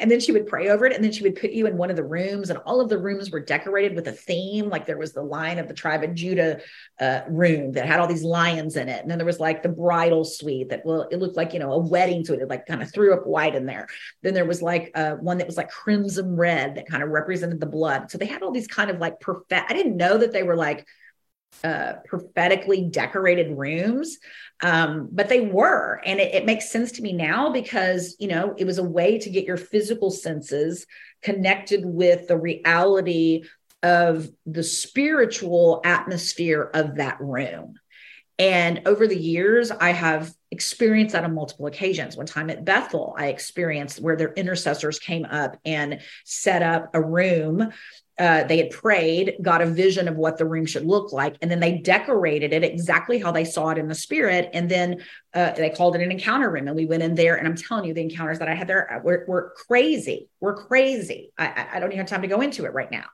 [0.00, 0.94] and then she would pray over it.
[0.94, 2.50] And then she would put you in one of the rooms.
[2.50, 4.68] And all of the rooms were decorated with a theme.
[4.68, 6.60] Like there was the Lion of the tribe of Judah
[7.00, 9.00] uh, room that had all these lions in it.
[9.00, 11.72] And then there was like the bridal suite that, well, it looked like, you know,
[11.72, 12.40] a wedding suite.
[12.40, 13.86] It like kind of threw up white in there.
[14.22, 17.60] Then there was like uh, one that was like crimson red that kind of represented
[17.60, 18.10] the blood.
[18.10, 20.56] So they had all these kind of like perfect, I didn't know that they were
[20.56, 20.84] like,
[21.62, 24.18] uh, prophetically decorated rooms,
[24.62, 28.54] um, but they were, and it, it makes sense to me now because you know
[28.56, 30.86] it was a way to get your physical senses
[31.22, 33.44] connected with the reality
[33.82, 37.74] of the spiritual atmosphere of that room.
[38.38, 42.16] And over the years, I have experienced that on multiple occasions.
[42.16, 47.02] One time at Bethel, I experienced where their intercessors came up and set up a
[47.02, 47.70] room.
[48.20, 51.50] Uh, they had prayed, got a vision of what the room should look like, and
[51.50, 54.50] then they decorated it exactly how they saw it in the spirit.
[54.52, 55.02] And then
[55.32, 56.68] uh, they called it an encounter room.
[56.68, 59.00] And we went in there, and I'm telling you, the encounters that I had there
[59.02, 60.28] were, were crazy.
[60.38, 61.32] Were crazy.
[61.38, 63.06] I, I don't even have time to go into it right now.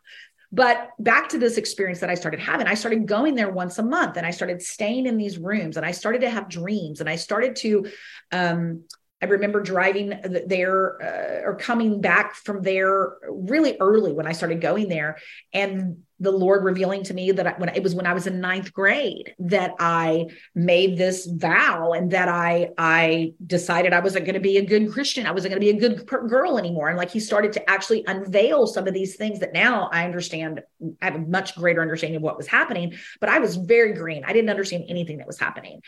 [0.52, 3.82] But back to this experience that I started having, I started going there once a
[3.84, 7.08] month and I started staying in these rooms and I started to have dreams and
[7.08, 7.86] I started to,
[8.32, 8.84] um,
[9.22, 10.12] I remember driving
[10.46, 15.16] there uh, or coming back from there really early when I started going there,
[15.55, 18.40] and the Lord revealing to me that I, when it was when I was in
[18.40, 24.35] ninth grade that I made this vow and that I I decided I wasn't going
[24.35, 26.98] to be a good Christian, I wasn't going to be a good girl anymore, and
[26.98, 30.61] like He started to actually unveil some of these things that now I understand.
[31.00, 34.24] I have a much greater understanding of what was happening, but I was very green.
[34.26, 35.81] I didn't understand anything that was happening,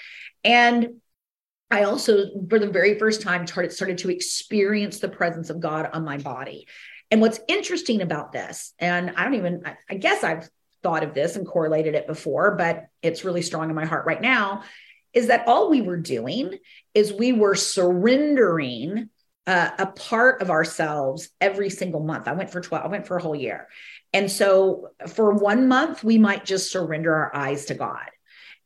[0.45, 1.01] and
[1.70, 5.90] I also, for the very first time, started, started to experience the presence of God
[5.92, 6.66] on my body.
[7.11, 10.48] And what's interesting about this, and I don't even, I guess I've
[10.83, 14.20] thought of this and correlated it before, but it's really strong in my heart right
[14.20, 14.62] now,
[15.12, 16.59] is that all we were doing
[16.94, 19.09] is we were surrendering
[19.46, 22.28] uh, a part of ourselves every single month.
[22.28, 23.68] I went for 12, I went for a whole year.
[24.12, 28.07] And so for one month, we might just surrender our eyes to God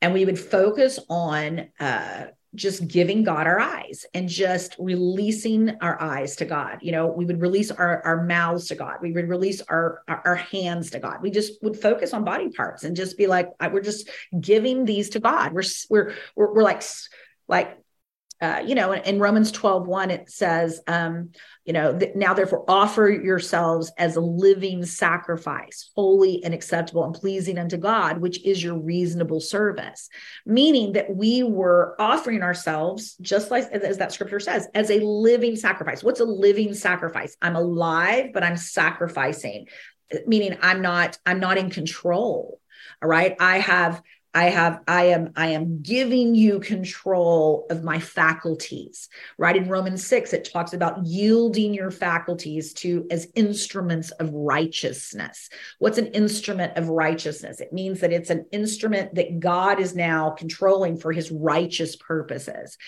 [0.00, 6.00] and we would focus on uh, just giving God our eyes and just releasing our
[6.00, 6.78] eyes to God.
[6.82, 8.96] You know, we would release our, our mouths to God.
[9.00, 11.22] We would release our, our, our hands to God.
[11.22, 14.84] We just would focus on body parts and just be like, I, we're just giving
[14.84, 15.52] these to God.
[15.52, 16.82] We're, we're, we're, we're like,
[17.48, 17.78] like
[18.42, 21.31] uh, you know, in, in, Romans 12, 1, it says, um,
[21.64, 27.14] you know, th- now therefore offer yourselves as a living sacrifice, holy and acceptable and
[27.14, 30.09] pleasing unto God, which is your reasonable service.
[30.44, 35.55] Meaning that we were offering ourselves, just like as that scripture says, as a living
[35.55, 36.02] sacrifice.
[36.02, 37.37] What's a living sacrifice?
[37.40, 39.68] I'm alive, but I'm sacrificing,
[40.26, 42.61] meaning I'm not, I'm not in control.
[43.00, 43.37] All right.
[43.38, 44.02] I have
[44.35, 49.57] I have, I am, I am giving you control of my faculties, right?
[49.57, 55.51] In Romans 6, it talks about yielding your faculties to as instruments of righteousness.
[55.79, 57.61] What's an instrument of righteousness?
[57.61, 62.79] It means that it's an instrument that God is now controlling for his righteous purposes.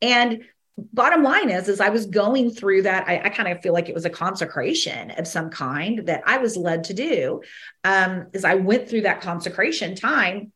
[0.00, 0.44] And
[0.76, 3.88] bottom line is as i was going through that i, I kind of feel like
[3.88, 7.42] it was a consecration of some kind that i was led to do
[7.84, 10.50] um, as i went through that consecration time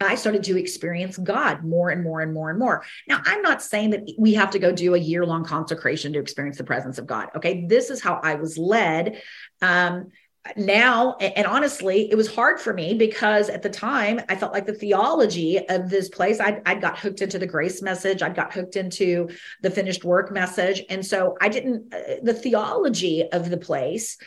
[0.00, 2.84] I started to experience God more and more and more and more.
[3.08, 6.18] Now, I'm not saying that we have to go do a year long consecration to
[6.18, 7.28] experience the presence of God.
[7.34, 7.66] Okay.
[7.66, 9.22] This is how I was led.
[9.62, 10.08] Um,
[10.56, 14.66] now, and honestly, it was hard for me because at the time I felt like
[14.66, 18.52] the theology of this place, I, I got hooked into the grace message, I got
[18.52, 19.28] hooked into
[19.62, 20.82] the finished work message.
[20.88, 24.18] And so I didn't, uh, the theology of the place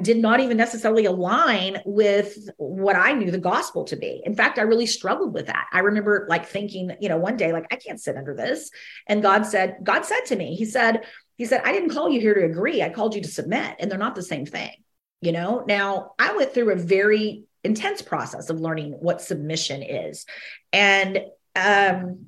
[0.00, 4.22] did not even necessarily align with what I knew the gospel to be.
[4.24, 5.66] In fact, I really struggled with that.
[5.72, 8.70] I remember like thinking, you know, one day, like, I can't sit under this.
[9.06, 11.02] And God said, God said to me, He said,
[11.36, 12.82] He said, I didn't call you here to agree.
[12.82, 14.72] I called you to submit, and they're not the same thing.
[15.20, 20.26] You know, now I went through a very intense process of learning what submission is.
[20.72, 21.20] And
[21.54, 22.26] um,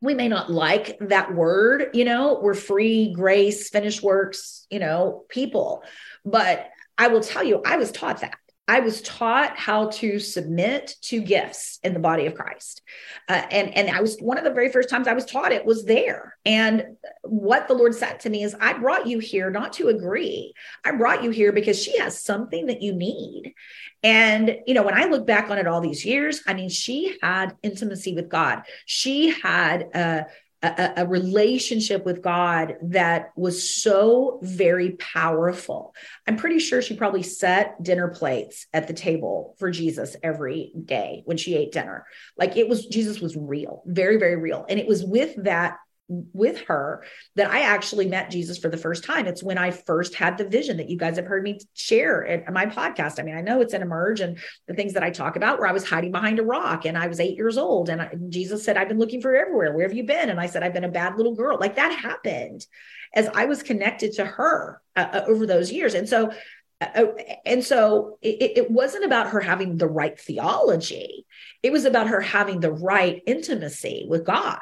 [0.00, 5.24] we may not like that word, you know, we're free, grace, finished works, you know,
[5.28, 5.82] people.
[6.24, 8.38] But I will tell you, I was taught that.
[8.70, 12.82] I was taught how to submit to gifts in the body of Christ.
[13.26, 15.64] Uh, and, and I was one of the very first times I was taught it
[15.64, 16.36] was there.
[16.44, 20.52] And what the Lord said to me is, I brought you here not to agree.
[20.84, 23.54] I brought you here because she has something that you need.
[24.02, 27.16] And, you know, when I look back on it all these years, I mean, she
[27.22, 28.64] had intimacy with God.
[28.84, 30.22] She had, uh,
[30.62, 35.94] a, a, relationship with God that was so very powerful.
[36.26, 41.22] I'm pretty sure she probably set dinner plates at the table for Jesus every day
[41.26, 42.06] when she ate dinner.
[42.36, 44.66] Like it was, Jesus was real, very, very real.
[44.68, 45.76] And it was with that
[46.08, 47.04] with her
[47.36, 49.26] that I actually met Jesus for the first time.
[49.26, 52.52] It's when I first had the vision that you guys have heard me share in
[52.52, 53.20] my podcast.
[53.20, 55.68] I mean, I know it's an emerge and the things that I talk about where
[55.68, 57.90] I was hiding behind a rock and I was eight years old.
[57.90, 59.72] And I, Jesus said, I've been looking for everywhere.
[59.74, 60.30] Where have you been?
[60.30, 61.58] And I said, I've been a bad little girl.
[61.60, 62.66] Like that happened
[63.14, 65.94] as I was connected to her uh, uh over those years.
[65.94, 66.32] And so,
[66.80, 67.06] uh, uh
[67.44, 71.26] and so it, it wasn't about her having the right theology.
[71.62, 74.60] It was about her having the right intimacy with God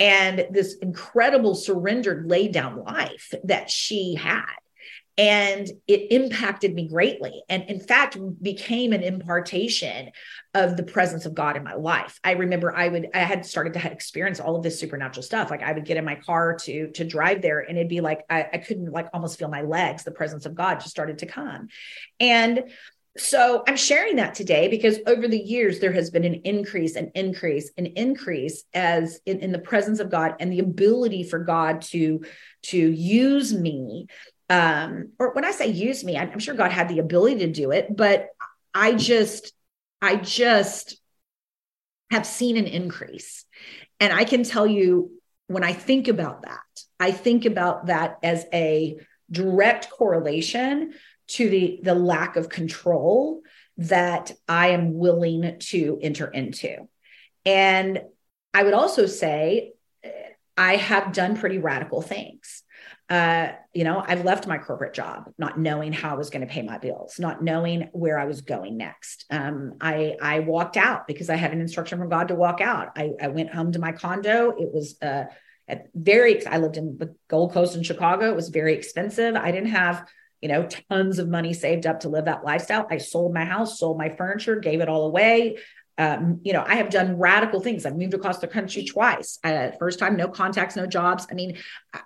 [0.00, 4.46] and this incredible surrendered lay down life that she had.
[5.18, 7.42] And it impacted me greatly.
[7.50, 10.12] And in fact became an impartation
[10.54, 12.18] of the presence of god in my life.
[12.24, 15.50] I remember i would i had started to experience all of this supernatural stuff.
[15.50, 18.22] Like i would get in my car to to drive there and it'd be like
[18.30, 21.26] I, I couldn't like almost feel my legs the presence of god just started to
[21.26, 21.68] come.
[22.18, 22.64] And
[23.16, 27.10] so I'm sharing that today because over the years there has been an increase, an
[27.14, 31.82] increase, an increase as in, in the presence of God and the ability for God
[31.82, 32.22] to
[32.64, 34.06] to use me.
[34.48, 37.52] Um, or when I say use me, I'm, I'm sure God had the ability to
[37.52, 38.28] do it, but
[38.74, 39.52] I just,
[40.02, 41.00] I just
[42.10, 43.44] have seen an increase.
[43.98, 45.12] And I can tell you
[45.46, 46.60] when I think about that,
[46.98, 48.96] I think about that as a
[49.30, 50.94] direct correlation
[51.30, 53.42] to the the lack of control
[53.78, 56.88] that I am willing to enter into.
[57.46, 58.02] And
[58.52, 59.72] I would also say
[60.56, 62.62] I have done pretty radical things.
[63.08, 66.52] Uh, you know, I've left my corporate job, not knowing how I was going to
[66.52, 69.24] pay my bills, not knowing where I was going next.
[69.30, 72.90] Um, I I walked out because I had an instruction from God to walk out.
[72.96, 74.50] I, I went home to my condo.
[74.50, 75.24] It was uh,
[75.94, 76.46] very.
[76.46, 78.30] I lived in the Gold Coast in Chicago.
[78.30, 79.34] It was very expensive.
[79.34, 80.06] I didn't have
[80.40, 82.86] you know, tons of money saved up to live that lifestyle.
[82.90, 85.58] I sold my house, sold my furniture, gave it all away.
[85.98, 87.84] Um, you know, I have done radical things.
[87.84, 89.38] I've moved across the country twice.
[89.44, 91.26] Uh, first time, no contacts, no jobs.
[91.30, 91.58] I mean,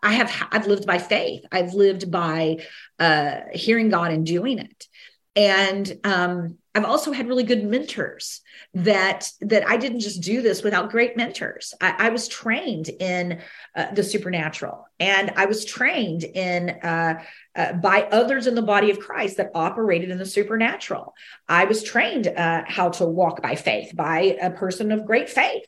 [0.02, 1.44] I have I've lived by faith.
[1.52, 2.58] I've lived by
[2.98, 4.88] uh, hearing God and doing it.
[5.36, 8.40] And um, I've also had really good mentors
[8.74, 11.72] that that I didn't just do this without great mentors.
[11.80, 13.40] I, I was trained in
[13.76, 17.22] uh, the supernatural, and I was trained in uh,
[17.54, 21.14] uh, by others in the body of Christ that operated in the supernatural.
[21.48, 25.64] I was trained uh, how to walk by faith by a person of great faith.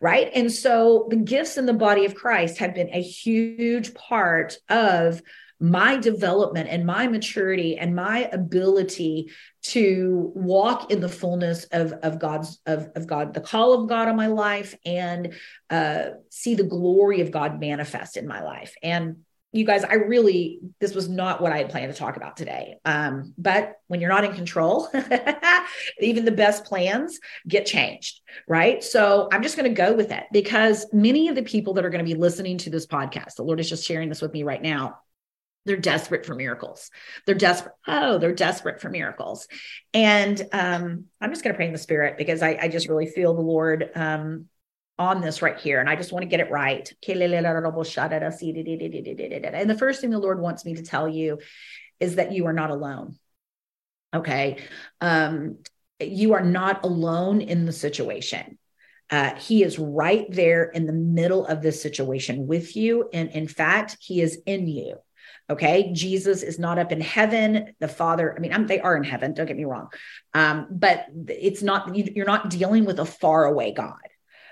[0.00, 0.30] Right.
[0.34, 5.22] And so the gifts in the body of Christ have been a huge part of
[5.60, 9.30] my development and my maturity and my ability
[9.62, 14.08] to walk in the fullness of, of God's of, of God, the call of God
[14.08, 15.34] on my life and
[15.68, 18.74] uh, see the glory of God manifest in my life.
[18.82, 19.18] And
[19.52, 22.76] you guys, I really, this was not what I had planned to talk about today.
[22.84, 24.88] Um, but when you're not in control,
[26.00, 27.18] even the best plans
[27.48, 28.82] get changed, right?
[28.82, 31.90] So I'm just going to go with it because many of the people that are
[31.90, 34.44] going to be listening to this podcast, the Lord is just sharing this with me
[34.44, 35.00] right now
[35.66, 36.90] they're desperate for miracles.
[37.26, 37.74] They're desperate.
[37.86, 39.46] Oh, they're desperate for miracles.
[39.92, 43.06] And um, I'm just going to pray in the spirit because I, I just really
[43.06, 44.46] feel the Lord um,
[44.98, 45.80] on this right here.
[45.80, 46.90] And I just want to get it right.
[47.06, 47.30] And
[49.70, 51.38] the first thing the Lord wants me to tell you
[51.98, 53.16] is that you are not alone.
[54.14, 54.58] Okay.
[55.00, 55.58] Um,
[56.00, 58.58] you are not alone in the situation.
[59.10, 63.08] Uh, he is right there in the middle of this situation with you.
[63.12, 64.96] And in fact, he is in you.
[65.50, 65.92] Okay.
[65.92, 67.74] Jesus is not up in heaven.
[67.80, 69.88] The Father, I mean, I'm, they are in heaven, don't get me wrong.
[70.32, 73.98] Um, but it's not, you, you're not dealing with a faraway God.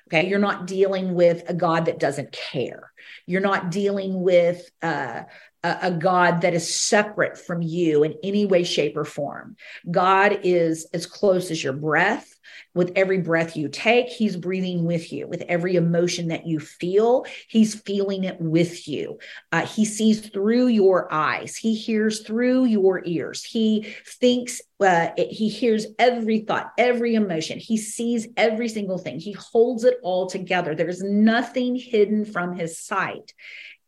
[0.08, 0.28] Okay.
[0.28, 2.92] You're not dealing with a God that doesn't care.
[3.26, 5.22] You're not dealing with uh,
[5.64, 9.56] a, a God that is separate from you in any way, shape, or form.
[9.90, 12.34] God is as close as your breath.
[12.74, 15.26] With every breath you take, He's breathing with you.
[15.26, 19.18] With every emotion that you feel, He's feeling it with you.
[19.52, 23.44] Uh, he sees through your eyes, He hears through your ears.
[23.44, 27.58] He thinks, uh, He hears every thought, every emotion.
[27.58, 29.18] He sees every single thing.
[29.18, 30.74] He holds it all together.
[30.74, 33.34] There's nothing hidden from His sight.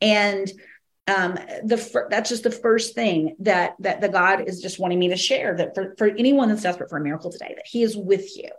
[0.00, 0.50] And
[1.06, 1.34] um,
[1.64, 5.16] the that's just the first thing that that the God is just wanting me to
[5.16, 8.36] share that for, for anyone that's desperate for a miracle today, that He is with
[8.36, 8.50] you.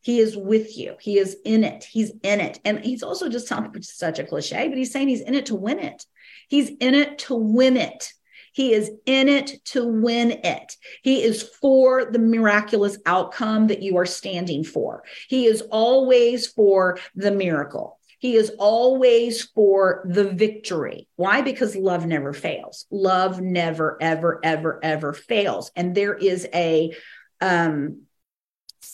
[0.00, 0.96] He is with you.
[1.00, 1.84] He is in it.
[1.84, 2.60] He's in it.
[2.64, 5.34] And he's also just telling which is such a cliche, but he's saying he's in
[5.34, 6.04] it to win it.
[6.48, 8.12] He's in it to win it.
[8.52, 10.76] He is in it to win it.
[11.02, 15.04] He is for the miraculous outcome that you are standing for.
[15.28, 17.97] He is always for the miracle.
[18.18, 21.08] He is always for the victory.
[21.16, 21.40] Why?
[21.40, 22.86] Because love never fails.
[22.90, 25.70] Love never, ever, ever, ever fails.
[25.76, 26.94] And there is a
[27.40, 28.02] um,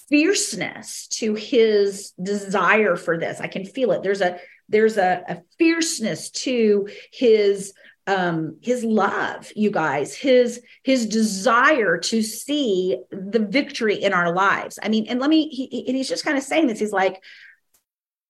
[0.09, 3.41] fierceness to his desire for this.
[3.41, 4.03] I can feel it.
[4.03, 7.75] There's a there's a, a fierceness to his
[8.07, 14.79] um his love you guys his his desire to see the victory in our lives
[14.83, 17.23] i mean and let me he, he's just kind of saying this he's like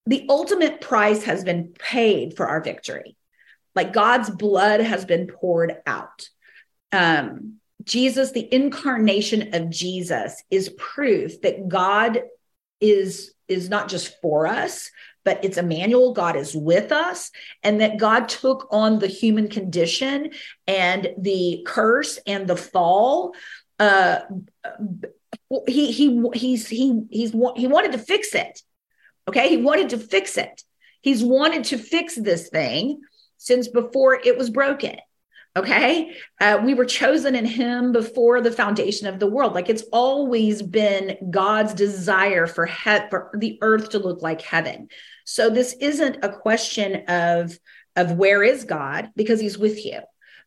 [0.06, 3.16] the ultimate price has been paid for our victory.
[3.74, 6.28] Like God's blood has been poured out.
[6.92, 12.22] Um, Jesus, the incarnation of Jesus, is proof that God
[12.80, 14.90] is is not just for us,
[15.24, 16.12] but it's Emmanuel.
[16.12, 17.30] God is with us,
[17.62, 20.30] and that God took on the human condition
[20.66, 23.34] and the curse and the fall.
[23.78, 24.20] Uh,
[25.66, 28.60] he he he's he he's he wanted to fix it.
[29.28, 30.62] Okay, he wanted to fix it.
[31.00, 33.00] He's wanted to fix this thing
[33.38, 34.96] since before it was broken.
[35.56, 36.16] Okay.
[36.40, 39.54] Uh, we were chosen in him before the foundation of the world.
[39.54, 44.88] Like it's always been God's desire for, he- for the earth to look like heaven.
[45.24, 47.56] So this isn't a question of,
[47.94, 50.00] of where is God because he's with you.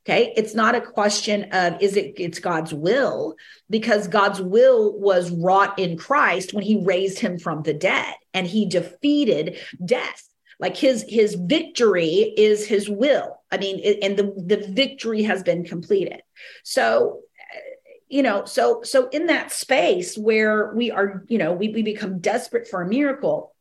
[0.08, 0.32] Okay.
[0.38, 3.36] It's not a question of is it it's God's will
[3.70, 8.47] because God's will was wrought in Christ when he raised him from the dead and
[8.47, 10.24] he defeated death.
[10.62, 13.41] Like his his victory is his will.
[13.51, 16.22] I mean it, and the the victory has been completed.
[16.64, 17.20] So
[17.53, 17.60] eh,
[18.08, 22.20] you know so so in that space where we are you know we, we become
[22.20, 23.53] desperate for a miracle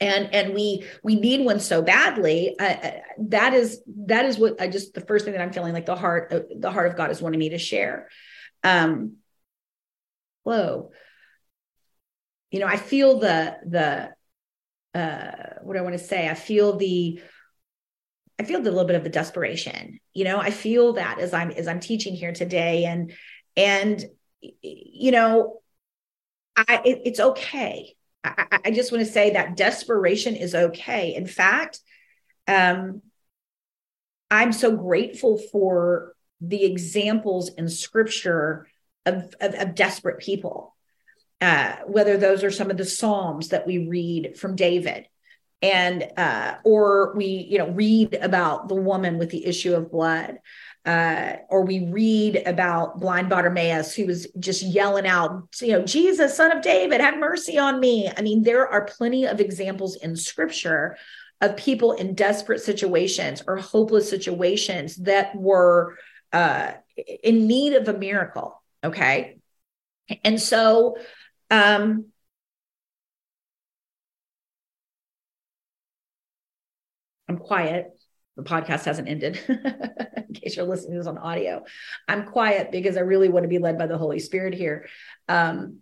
[0.00, 4.68] and and we we need one so badly uh, that is that is what i
[4.68, 7.10] just the first thing that i'm feeling like the heart uh, the heart of god
[7.10, 8.08] is wanting me to share
[8.62, 9.16] um
[10.42, 10.90] whoa
[12.50, 14.10] you know i feel the the
[14.96, 16.28] uh, what I want to say.
[16.28, 17.20] I feel the
[18.38, 20.00] I feel the little bit of the desperation.
[20.14, 23.12] You know, I feel that as I'm as I'm teaching here today, and
[23.56, 24.04] and
[24.40, 25.60] you know,
[26.56, 27.94] I it, it's okay.
[28.26, 31.14] I, I just want to say that desperation is okay.
[31.14, 31.80] In fact,
[32.48, 33.02] um,
[34.30, 38.66] I'm so grateful for the examples in Scripture
[39.04, 40.76] of, of, of desperate people
[41.40, 45.06] uh, whether those are some of the psalms that we read from David,
[45.60, 50.38] and uh, or we you know read about the woman with the issue of blood.
[50.86, 56.36] Uh, or we read about blind Bartimaeus who was just yelling out, you know, Jesus,
[56.36, 58.08] son of David, have mercy on me.
[58.16, 60.96] I mean, there are plenty of examples in scripture
[61.40, 65.98] of people in desperate situations or hopeless situations that were
[66.32, 66.72] uh,
[67.22, 68.62] in need of a miracle.
[68.84, 69.38] Okay.
[70.22, 70.96] And so
[71.50, 72.06] um,
[77.28, 77.95] I'm quiet.
[78.36, 81.64] The podcast hasn't ended, in case you're listening to this on audio.
[82.06, 84.86] I'm quiet because I really want to be led by the Holy Spirit here.
[85.28, 85.78] Um,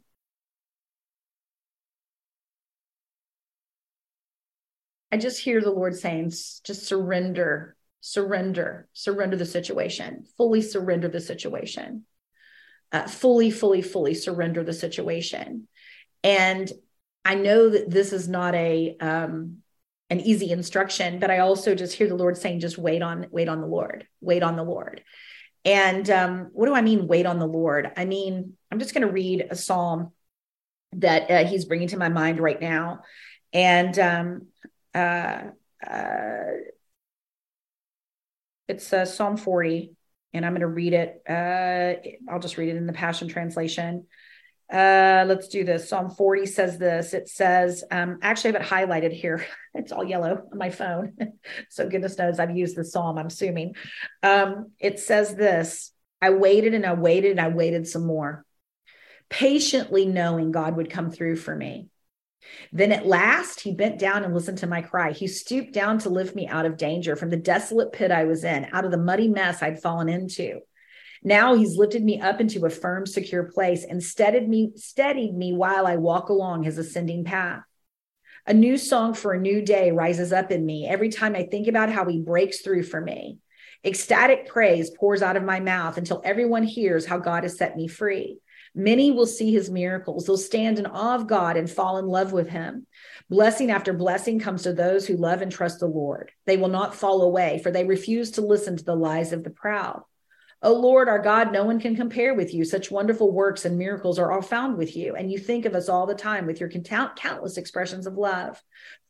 [5.11, 11.21] I just hear the Lord saying, just surrender, surrender, surrender the situation, fully surrender the
[11.21, 12.05] situation
[12.95, 15.67] uh, fully, fully, fully surrender the situation.
[16.23, 16.71] And
[17.25, 19.59] I know that this is not a um,
[20.15, 23.49] an easy instruction, but I also just hear the Lord saying, just wait on, wait
[23.49, 25.03] on the Lord, wait on the Lord.
[25.65, 27.91] And um, what do I mean, wait on the Lord?
[27.97, 30.13] I mean, I'm just going to read a psalm
[30.93, 33.01] that uh, He's bringing to my mind right now,
[33.53, 34.47] and um,
[34.95, 35.43] uh,
[35.85, 36.53] uh,
[38.69, 39.97] it's uh, Psalm 40,
[40.33, 41.23] and I'm going to read it.
[41.29, 44.07] Uh, I'll just read it in the Passion Translation.
[44.73, 45.89] Uh, let's do this.
[45.89, 47.15] Psalm 40 says this.
[47.15, 49.45] It says, um, actually, I have it highlighted here.
[49.77, 51.17] It's all yellow on my phone.
[51.69, 53.75] so goodness knows I've used the psalm, I'm assuming.
[54.23, 55.93] Um, it says this
[56.23, 58.47] I waited and I waited and I waited some more,
[59.29, 61.89] patiently knowing God would come through for me.
[62.73, 65.11] Then at last he bent down and listened to my cry.
[65.11, 68.45] He stooped down to lift me out of danger from the desolate pit I was
[68.45, 70.61] in, out of the muddy mess I'd fallen into.
[71.27, 75.55] Now he's lifted me up into a firm, secure place and steadied me, steadied me
[75.55, 77.63] while I walk along his ascending path.
[78.47, 81.67] A new song for a new day rises up in me every time I think
[81.67, 83.39] about how he breaks through for me.
[83.83, 87.89] Ecstatic praise pours out of my mouth until everyone hears how God has set me
[87.89, 88.39] free.
[88.75, 90.27] Many will see his miracles.
[90.27, 92.87] They'll stand in awe of God and fall in love with him.
[93.31, 96.33] Blessing after blessing comes to those who love and trust the Lord.
[96.45, 99.51] They will not fall away, for they refuse to listen to the lies of the
[99.51, 100.03] proud.
[100.65, 102.65] O Lord, our God, no one can compare with you.
[102.65, 105.91] Such wonderful works and miracles are all found with you, and you think of us
[105.91, 108.61] all the time with your countless expressions of love,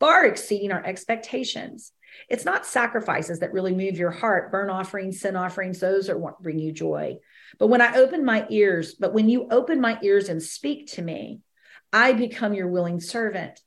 [0.01, 1.93] far exceeding our expectations.
[2.29, 6.43] It's not sacrifices that really move your heart, burn offerings, sin offerings, those are what
[6.43, 7.19] bring you joy.
[7.61, 11.03] But when I open my ears, but when you open my ears and speak to
[11.03, 11.41] me,
[11.93, 13.61] I become your willing servant,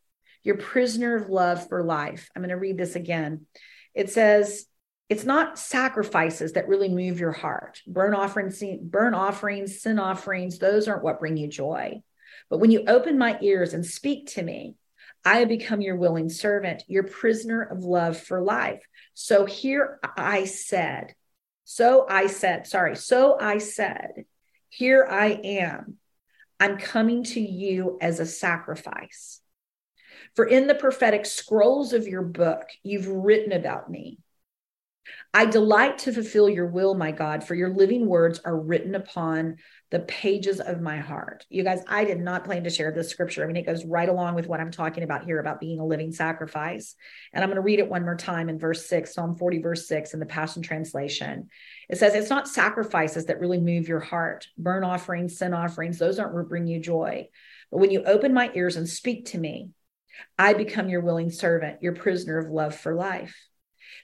[0.43, 2.29] your prisoner of love for life.
[2.35, 3.45] I'm going to read this again.
[3.93, 4.65] It says,
[5.09, 7.81] it's not sacrifices that really move your heart.
[7.87, 12.01] Burn offerings, burn offerings, sin offerings, those aren't what bring you joy.
[12.49, 14.75] But when you open my ears and speak to me,
[15.23, 18.83] I have become your willing servant, your prisoner of love for life.
[19.13, 21.15] So here I said,
[21.69, 24.23] so I said, sorry, so I said,
[24.69, 25.97] Here I am.
[26.61, 29.41] I'm coming to you as a sacrifice.
[30.35, 34.19] For in the prophetic scrolls of your book, you've written about me.
[35.33, 39.57] I delight to fulfill your will, my God, for your living words are written upon
[39.89, 41.45] the pages of my heart.
[41.49, 43.43] You guys, I did not plan to share this scripture.
[43.43, 45.85] I mean, it goes right along with what I'm talking about here about being a
[45.85, 46.95] living sacrifice.
[47.31, 49.87] And I'm going to read it one more time in verse six, Psalm 40, verse
[49.87, 51.49] six in the Passion Translation.
[51.87, 56.19] It says, It's not sacrifices that really move your heart, burn offerings, sin offerings, those
[56.19, 57.29] aren't what bring you joy.
[57.71, 59.69] But when you open my ears and speak to me,
[60.37, 63.35] I become your willing servant, your prisoner of love for life.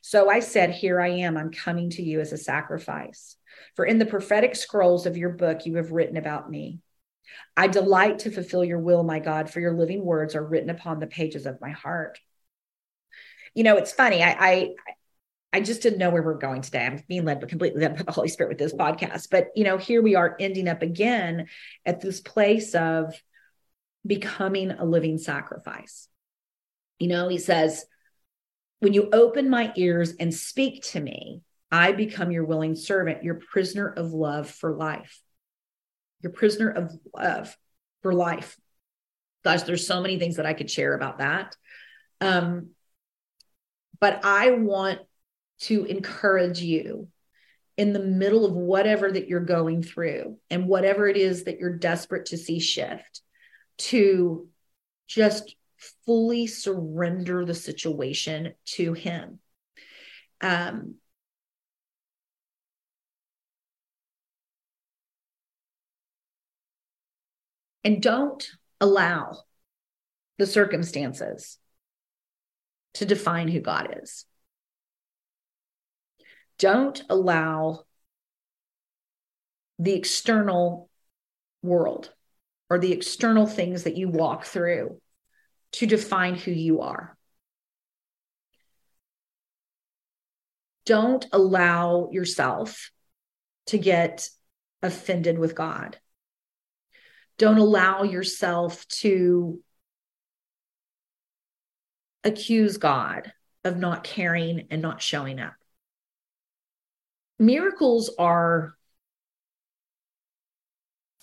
[0.06, 1.38] So I said, Here I am.
[1.38, 3.38] I'm coming to you as a sacrifice.
[3.76, 6.80] For in the prophetic scrolls of your book, you have written about me.
[7.56, 11.00] I delight to fulfill your will, my God, for your living words are written upon
[11.00, 12.20] the pages of my heart.
[13.56, 14.22] You know, it's funny.
[14.22, 14.70] I, I,
[15.54, 16.86] I just didn't know where we're going today.
[16.86, 19.30] I'm being led but completely led by the Holy Spirit with this podcast.
[19.32, 21.48] But you know, here we are ending up again
[21.86, 23.16] at this place of
[24.06, 26.10] becoming a living sacrifice.
[27.00, 27.86] You know, he says,
[28.84, 33.36] when you open my ears and speak to me, I become your willing servant, your
[33.36, 35.22] prisoner of love for life.
[36.22, 37.56] Your prisoner of love
[38.02, 38.58] for life.
[39.46, 41.56] Gosh, there's so many things that I could share about that.
[42.20, 42.72] Um,
[44.02, 45.00] but I want
[45.62, 47.08] to encourage you
[47.78, 51.78] in the middle of whatever that you're going through and whatever it is that you're
[51.78, 53.22] desperate to see shift
[53.78, 54.50] to
[55.08, 55.56] just
[56.06, 59.40] fully surrender the situation to him
[60.42, 60.96] um,
[67.84, 68.48] And don't
[68.80, 69.38] allow
[70.38, 71.58] the circumstances
[72.96, 74.26] to define who God is.
[76.60, 77.84] Don't allow
[79.80, 80.90] the external
[81.62, 82.12] world
[82.70, 85.02] or the external things that you walk through
[85.74, 87.18] to define who you are.
[90.86, 92.92] Don't allow yourself
[93.68, 94.28] to get
[94.82, 95.98] offended with God
[97.38, 99.60] don't allow yourself to
[102.24, 105.56] accuse God of not caring and not showing up.
[107.40, 108.76] Miracles are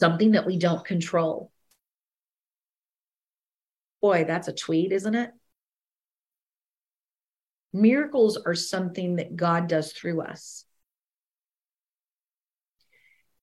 [0.00, 1.50] something that we don't control.
[4.00, 5.30] Boy, that's a tweet, isn't it?
[7.72, 10.64] Miracles are something that God does through us.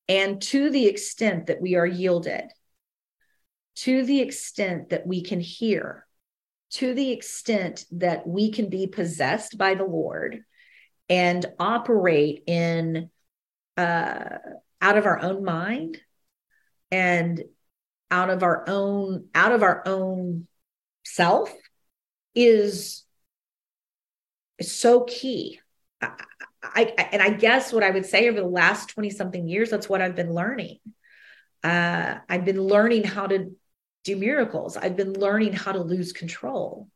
[0.10, 2.45] And to the extent that we are yielded,
[3.78, 6.05] to the extent that we can hear,
[6.72, 10.43] to the extent that we can be possessed by the Lord
[11.10, 13.10] and operate in
[13.78, 14.38] uh,
[14.82, 16.01] out of our own mind
[16.91, 17.43] and
[18.10, 20.47] out of our own out of our own
[21.05, 21.53] self
[22.36, 23.03] is
[24.62, 25.60] so key.
[26.01, 26.14] I,
[26.64, 29.89] I, and I guess what I would say over the last 20 something years, that's
[29.89, 30.80] what I've been learning.
[31.64, 33.55] Uh, I've been learning how to
[34.03, 34.78] do miracles.
[34.78, 36.88] I've been learning how to lose control.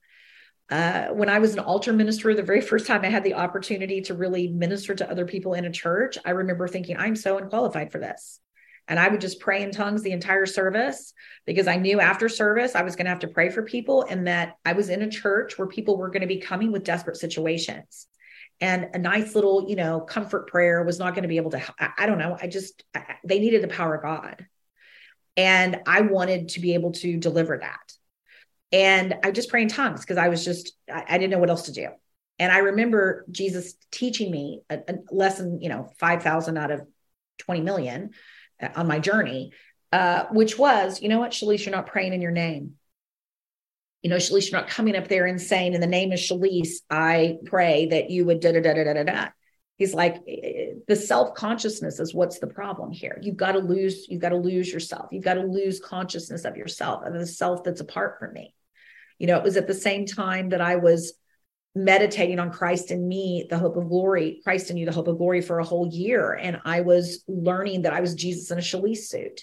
[0.70, 4.01] Uh, when I was an altar minister, the very first time I had the opportunity
[4.03, 7.91] to really minister to other people in a church, I remember thinking, I'm so unqualified
[7.91, 8.39] for this.
[8.88, 11.13] And I would just pray in tongues the entire service
[11.45, 14.27] because I knew after service I was going to have to pray for people and
[14.27, 17.17] that I was in a church where people were going to be coming with desperate
[17.17, 18.07] situations.
[18.59, 21.61] And a nice little, you know, comfort prayer was not going to be able to,
[21.79, 22.38] I, I don't know.
[22.39, 24.45] I just, I, they needed the power of God.
[25.38, 27.93] And I wanted to be able to deliver that.
[28.71, 31.49] And I just pray in tongues because I was just, I, I, didn't know what
[31.49, 31.89] else to do.
[32.39, 36.82] And I remember Jesus teaching me a, a lesson, you know, 5,000 out of
[37.39, 38.11] 20 million
[38.76, 39.51] on my journey,
[39.91, 42.76] uh, which was, you know what, Schlyce, you're not praying in your name.
[44.01, 46.82] You know, Schlyce, you're not coming up there and saying, in the name of Schlyce,
[46.89, 49.28] I pray that you would da da da da da da da.
[49.78, 50.24] He's like,
[50.88, 53.18] the self consciousness is what's the problem here.
[53.22, 55.09] You've got to lose, you've got to lose yourself.
[55.12, 58.53] You've got to lose consciousness of yourself and the self that's apart from me.
[59.18, 61.14] You know, it was at the same time that I was
[61.74, 65.17] meditating on Christ in me, the hope of glory, Christ in you, the hope of
[65.17, 66.34] glory for a whole year.
[66.34, 69.41] And I was learning that I was Jesus in a Schlyce suit.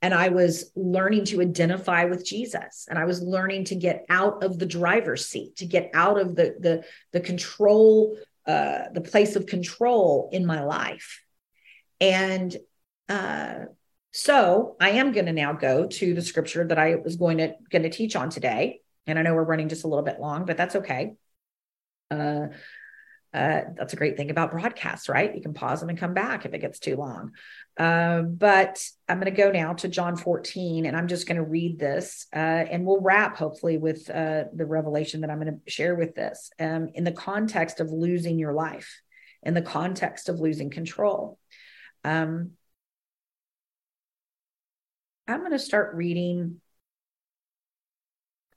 [0.00, 2.86] And I was learning to identify with Jesus.
[2.88, 6.36] And I was learning to get out of the driver's seat, to get out of
[6.36, 8.16] the, the, the control
[8.48, 11.22] uh, the place of control in my life.
[12.00, 12.56] And
[13.06, 13.66] uh,
[14.10, 17.52] so I am going to now go to the scripture that I was going to
[17.70, 18.80] going to teach on today.
[19.06, 21.16] And I know we're running just a little bit long, but that's okay.
[22.10, 22.48] Uh,
[23.34, 25.34] Uh, that's a great thing about broadcasts, right?
[25.34, 27.32] You can pause them and come back if it gets too long.
[27.76, 31.44] Uh, but I'm going to go now to John 14, and I'm just going to
[31.44, 35.70] read this, uh, and we'll wrap hopefully with uh, the revelation that I'm going to
[35.70, 39.02] share with this um, in the context of losing your life,
[39.42, 41.38] in the context of losing control.
[42.04, 42.52] Um,
[45.28, 46.62] I'm going to start reading.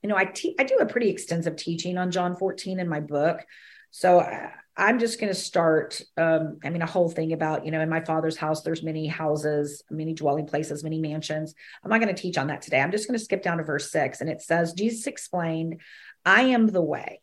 [0.02, 3.00] You know, I te- I do a pretty extensive teaching on John 14 in my
[3.00, 3.46] book.
[3.92, 6.02] So I, I'm just going to start.
[6.18, 9.06] Um, I mean, a whole thing about, you know, in my father's house, there's many
[9.06, 11.54] houses, many dwelling places, many mansions.
[11.84, 12.80] I'm not going to teach on that today.
[12.80, 14.22] I'm just going to skip down to verse six.
[14.22, 15.82] And it says, Jesus explained,
[16.26, 17.22] I am the way,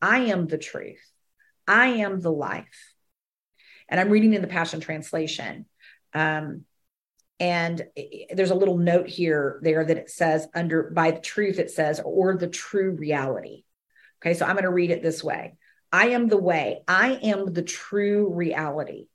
[0.00, 1.00] I am the truth,
[1.68, 2.94] I am the life.
[3.88, 5.66] And I'm reading in the Passion Translation.
[6.14, 6.64] Um,
[7.42, 7.82] and
[8.32, 12.00] there's a little note here there that it says under by the truth it says
[12.02, 13.64] or the true reality
[14.22, 15.54] okay so i'm going to read it this way
[15.92, 16.82] I am the way.
[16.88, 19.08] I am the true reality.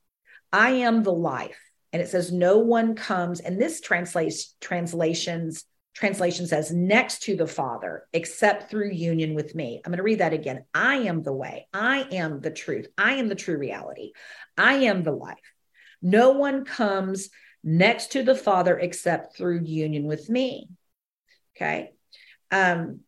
[0.54, 1.60] I am the life.
[1.92, 5.66] And it says, no one comes, and this translates translations
[5.96, 9.82] translation says next to the Father, except through union with me.
[9.84, 10.64] I'm going to read that again.
[10.72, 11.68] I am the way.
[11.74, 12.86] I am the truth.
[13.00, 14.12] I am the true reality.
[14.56, 15.40] I am the life.
[16.00, 17.30] No one comes
[17.68, 20.70] next to the Father except through union with me.
[21.56, 21.92] Okay.
[22.50, 23.02] Um,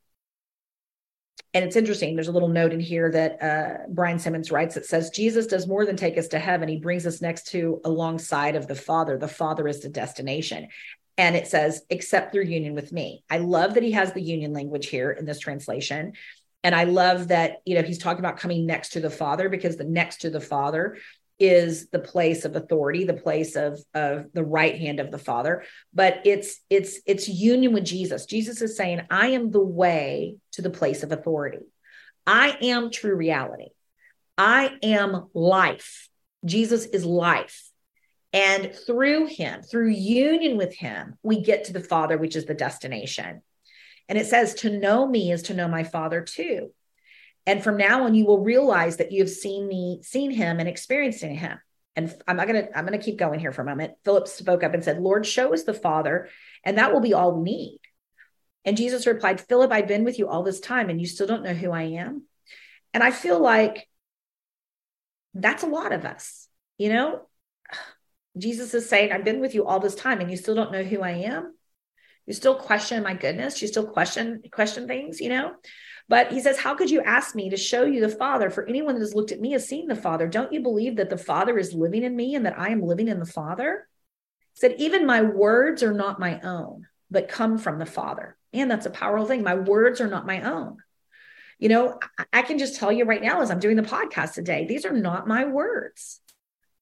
[1.53, 2.13] and it's interesting.
[2.13, 5.65] There's a little note in here that uh, Brian Simmons writes that says Jesus does
[5.65, 6.67] more than take us to heaven.
[6.67, 9.17] He brings us next to alongside of the Father.
[9.17, 10.67] The Father is the destination.
[11.17, 13.23] And it says, except through union with me.
[13.29, 16.13] I love that he has the union language here in this translation.
[16.63, 19.77] And I love that, you know, he's talking about coming next to the Father because
[19.77, 20.97] the next to the Father
[21.39, 25.63] is the place of authority the place of of the right hand of the father
[25.93, 28.25] but it's it's it's union with jesus.
[28.25, 31.65] Jesus is saying i am the way to the place of authority.
[32.27, 33.69] I am true reality.
[34.37, 36.09] I am life.
[36.45, 37.69] Jesus is life.
[38.31, 42.53] And through him through union with him we get to the father which is the
[42.53, 43.41] destination.
[44.07, 46.71] And it says to know me is to know my father too
[47.49, 51.33] and from now on, you will realize that you've seen me, seen him and experiencing
[51.33, 51.57] him.
[51.95, 53.93] And I'm not to, I'm to keep going here for a moment.
[54.05, 56.29] Philip spoke up and said, Lord, show us the Father,
[56.63, 57.79] and that will be all we need.
[58.65, 61.41] And Jesus replied, Philip, I've been with you all this time, and you still don't
[61.41, 62.27] know who I am.
[62.93, 63.87] And I feel like
[65.33, 66.47] that's a lot of us,
[66.77, 67.21] you know?
[68.37, 70.83] Jesus is saying, I've been with you all this time, and you still don't know
[70.83, 71.55] who I am.
[72.27, 73.59] You still question my goodness.
[73.59, 75.55] You still question question things, you know?
[76.09, 78.49] But he says, How could you ask me to show you the Father?
[78.49, 80.27] For anyone that has looked at me has seen the Father.
[80.27, 83.07] Don't you believe that the Father is living in me and that I am living
[83.07, 83.87] in the Father?
[84.55, 88.35] He said, Even my words are not my own, but come from the Father.
[88.51, 89.43] And that's a powerful thing.
[89.43, 90.77] My words are not my own.
[91.59, 91.99] You know,
[92.33, 94.93] I can just tell you right now as I'm doing the podcast today, these are
[94.93, 96.21] not my words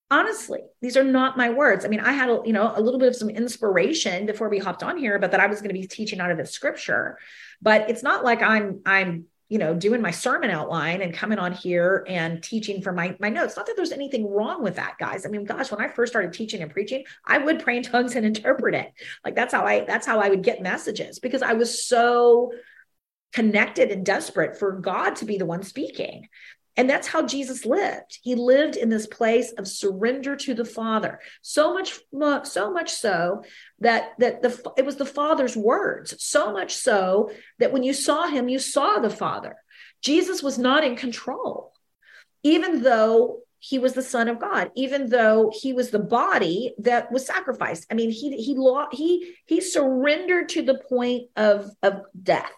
[0.09, 1.85] honestly these are not my words.
[1.85, 4.59] I mean i had a, you know a little bit of some inspiration before we
[4.59, 7.17] hopped on here but that i was going to be teaching out of the scripture.
[7.61, 11.53] But it's not like i'm i'm you know doing my sermon outline and coming on
[11.53, 13.55] here and teaching from my my notes.
[13.55, 15.25] Not that there's anything wrong with that guys.
[15.25, 18.15] I mean gosh when i first started teaching and preaching i would pray in tongues
[18.15, 18.93] and interpret it.
[19.25, 22.51] Like that's how i that's how i would get messages because i was so
[23.33, 26.27] connected and desperate for god to be the one speaking
[26.77, 28.19] and that's how Jesus lived.
[28.21, 31.19] He lived in this place of surrender to the Father.
[31.41, 31.99] So much,
[32.47, 33.43] so much so
[33.79, 36.23] that that the it was the Father's words.
[36.23, 39.55] So much so that when you saw him, you saw the Father.
[40.03, 41.73] Jesus was not in control,
[42.43, 47.11] even though he was the Son of God, even though he was the body that
[47.11, 47.87] was sacrificed.
[47.89, 48.55] I mean, he he
[48.91, 52.53] he he surrendered to the point of of death.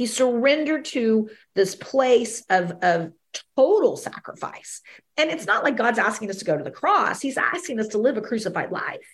[0.00, 3.12] He surrendered to this place of, of
[3.56, 4.80] total sacrifice.
[5.16, 7.88] And it's not like God's asking us to go to the cross, He's asking us
[7.88, 9.06] to live a crucified life,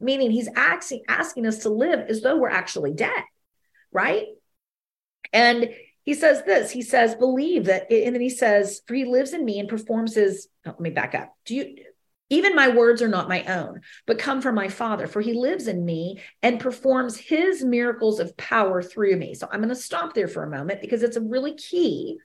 [0.00, 3.24] meaning He's asking, asking us to live as though we're actually dead,
[3.92, 4.26] right?
[5.32, 5.70] And
[6.08, 9.44] he says this he says believe that and then he says for he lives in
[9.44, 11.76] me and performs his oh, let me back up do you
[12.30, 15.66] even my words are not my own but come from my father for he lives
[15.66, 20.14] in me and performs his miracles of power through me so i'm going to stop
[20.14, 22.16] there for a moment because it's a really key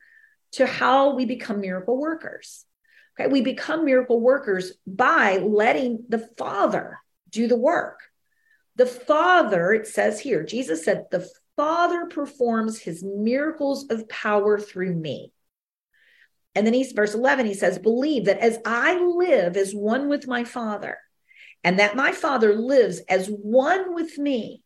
[0.53, 2.65] to how we become miracle workers.
[3.19, 6.99] Okay, we become miracle workers by letting the Father
[7.29, 7.99] do the work.
[8.75, 14.95] The Father, it says here, Jesus said, the Father performs his miracles of power through
[14.95, 15.31] me.
[16.55, 20.27] And then he's verse 11, he says, Believe that as I live as one with
[20.27, 20.97] my Father,
[21.63, 24.62] and that my Father lives as one with me,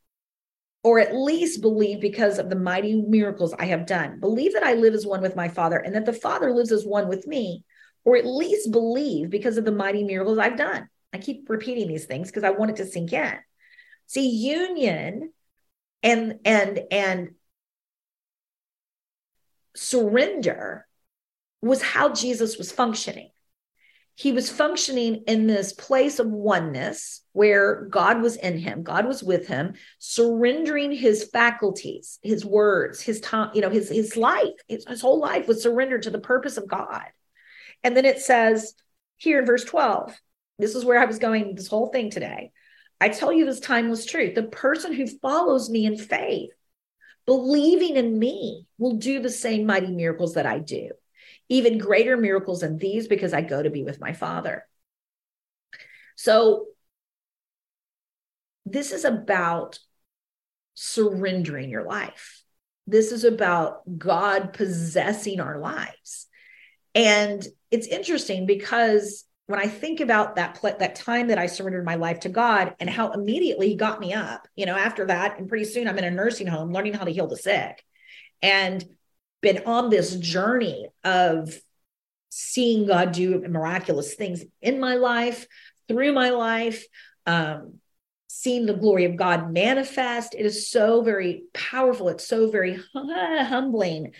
[0.84, 4.19] or at least believe because of the mighty miracles I have done.
[4.19, 6.86] Believe that I live as one with my Father and that the Father lives as
[6.86, 7.63] one with me,
[8.05, 10.88] or at least believe because of the mighty miracles I've done.
[11.13, 13.38] I keep repeating these things because I want it to sink in.
[14.05, 15.34] See, union
[16.03, 17.30] and and and
[19.75, 20.88] surrender
[21.61, 23.32] was how Jesus was functioning
[24.18, 29.24] he was functioning in this place of oneness where God was in him, God was
[29.24, 34.88] with him, surrendering his faculties, his words, his time, you know, his his life, his,
[34.88, 37.05] his whole life was surrendered to the purpose of God.
[37.84, 38.74] And then it says
[39.18, 40.20] here in verse 12,
[40.57, 42.51] this is where I was going this whole thing today.
[42.99, 44.34] I tell you this timeless truth.
[44.34, 46.49] The person who follows me in faith,
[47.28, 50.89] believing in me, will do the same mighty miracles that I do
[51.49, 54.65] even greater miracles than these because I go to be with my Father.
[56.15, 56.65] So,
[58.65, 59.79] this is about
[60.73, 62.43] surrendering your life.
[62.85, 66.27] This is about God possessing our lives.
[66.93, 71.85] And it's interesting because when I think about that pl- that time that I surrendered
[71.85, 75.39] my life to God and how immediately he got me up, you know, after that
[75.39, 77.83] and pretty soon I'm in a nursing home learning how to heal the sick.
[78.41, 78.83] And
[79.41, 81.53] been on this journey of
[82.29, 85.47] seeing God do miraculous things in my life,
[85.88, 86.85] through my life,
[87.25, 87.79] um,
[88.27, 90.35] seeing the glory of God manifest.
[90.35, 92.09] It is so very powerful.
[92.09, 94.13] It's so very humbling.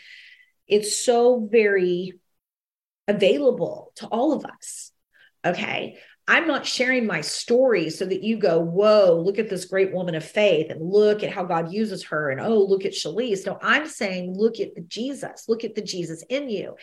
[0.68, 2.13] It's so very
[3.07, 4.91] available to all of us.
[5.45, 5.97] Okay.
[6.30, 10.13] I'm not sharing my story so that you go, whoa, look at this great woman
[10.13, 12.30] of faith and look at how God uses her.
[12.30, 13.45] And oh, look at Schlyce.
[13.45, 16.75] No, I'm saying, look at the Jesus, look at the Jesus in you.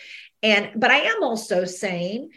[0.42, 2.30] And, but I am also saying,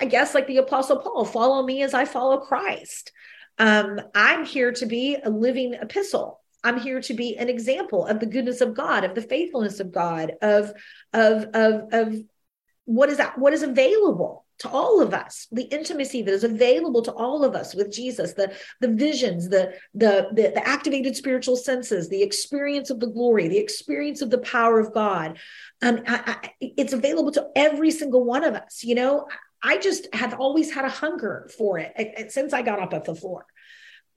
[0.00, 3.12] I guess, like the Apostle Paul, follow me as I follow Christ.
[3.58, 6.40] Um, I'm here to be a living epistle.
[6.64, 9.92] I'm here to be an example of the goodness of God, of the faithfulness of
[9.92, 10.72] God, of
[11.12, 12.16] of of of
[12.84, 17.02] what is that what is available to all of us the intimacy that is available
[17.02, 21.56] to all of us with jesus the the visions the, the the the, activated spiritual
[21.56, 25.38] senses the experience of the glory the experience of the power of god.
[25.82, 29.26] Um, I, I, it's available to every single one of us you know?
[29.64, 33.14] I just have always had a hunger for it since i got up off the
[33.14, 33.46] floor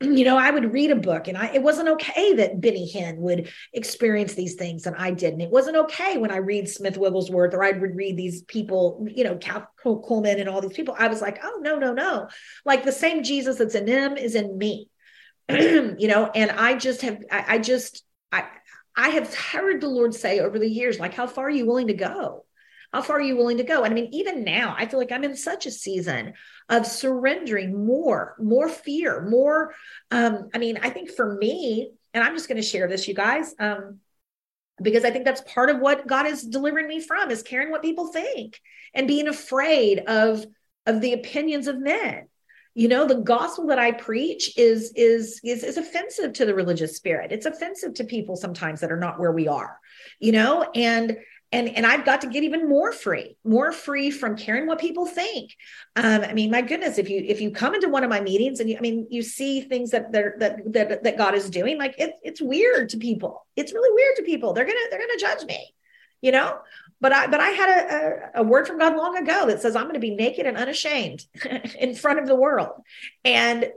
[0.01, 3.17] you know, I would read a book and I it wasn't okay that Benny Hinn
[3.17, 5.41] would experience these things and I didn't.
[5.41, 9.23] It wasn't okay when I read Smith Wigglesworth or I would read these people, you
[9.23, 9.67] know, Kathryn
[10.05, 10.95] Kuhlman and all these people.
[10.97, 12.27] I was like, oh no, no, no.
[12.65, 14.89] Like the same Jesus that's in them is in me.
[15.49, 18.45] you know, and I just have I, I just I
[18.97, 21.87] I have heard the Lord say over the years, like, how far are you willing
[21.87, 22.44] to go?
[22.93, 23.83] How far are you willing to go?
[23.83, 26.33] And I mean, even now, I feel like I'm in such a season
[26.69, 29.73] of surrendering more, more fear, more.
[30.11, 33.13] Um, I mean, I think for me, and I'm just going to share this, you
[33.13, 33.99] guys, um,
[34.81, 37.81] because I think that's part of what God is delivering me from is caring what
[37.81, 38.59] people think
[38.93, 40.45] and being afraid of
[40.85, 42.27] of the opinions of men
[42.75, 46.95] you know the gospel that i preach is is is is offensive to the religious
[46.95, 49.79] spirit it's offensive to people sometimes that are not where we are
[50.19, 51.17] you know and
[51.55, 55.05] and and i've got to get even more free more free from caring what people
[55.05, 55.55] think.
[55.95, 58.59] Um, i mean my goodness if you if you come into one of my meetings
[58.59, 61.95] and you i mean you see things that that that that god is doing like
[61.97, 63.45] it, it's weird to people.
[63.55, 64.53] It's really weird to people.
[64.53, 65.73] They're gonna they're gonna judge me
[66.21, 66.57] you know?
[67.01, 69.75] But i but i had a, a, a word from god long ago that says
[69.75, 71.25] i'm gonna be naked and unashamed
[71.79, 72.81] in front of the world.
[73.23, 73.69] And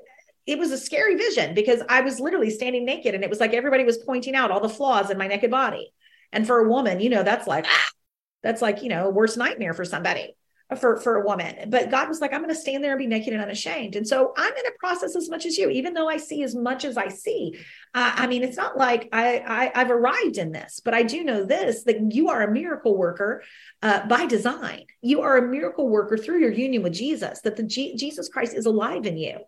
[0.48, 3.52] it was a scary vision because I was literally standing naked and it was like
[3.52, 5.92] everybody was pointing out all the flaws in my naked body.
[6.32, 7.88] And for a woman, you know, that's like, ah,
[8.42, 10.36] that's like, you know, worst nightmare for somebody,
[10.70, 11.70] uh, for, for a woman.
[11.70, 13.96] But God was like, I'm going to stand there and be naked and unashamed.
[13.96, 16.54] And so I'm in a process as much as you, even though I see as
[16.54, 17.58] much as I see.
[17.94, 21.24] Uh, I mean, it's not like I, I, I've arrived in this, but I do
[21.24, 23.42] know this, that you are a miracle worker
[23.82, 24.84] uh, by design.
[25.02, 28.54] You are a miracle worker through your union with Jesus, that the G- Jesus Christ
[28.54, 29.38] is alive in you.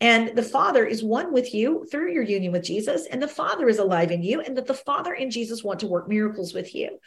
[0.00, 3.68] And the Father is one with you through your union with Jesus, and the Father
[3.68, 6.74] is alive in you, and that the Father and Jesus want to work miracles with
[6.74, 6.98] you.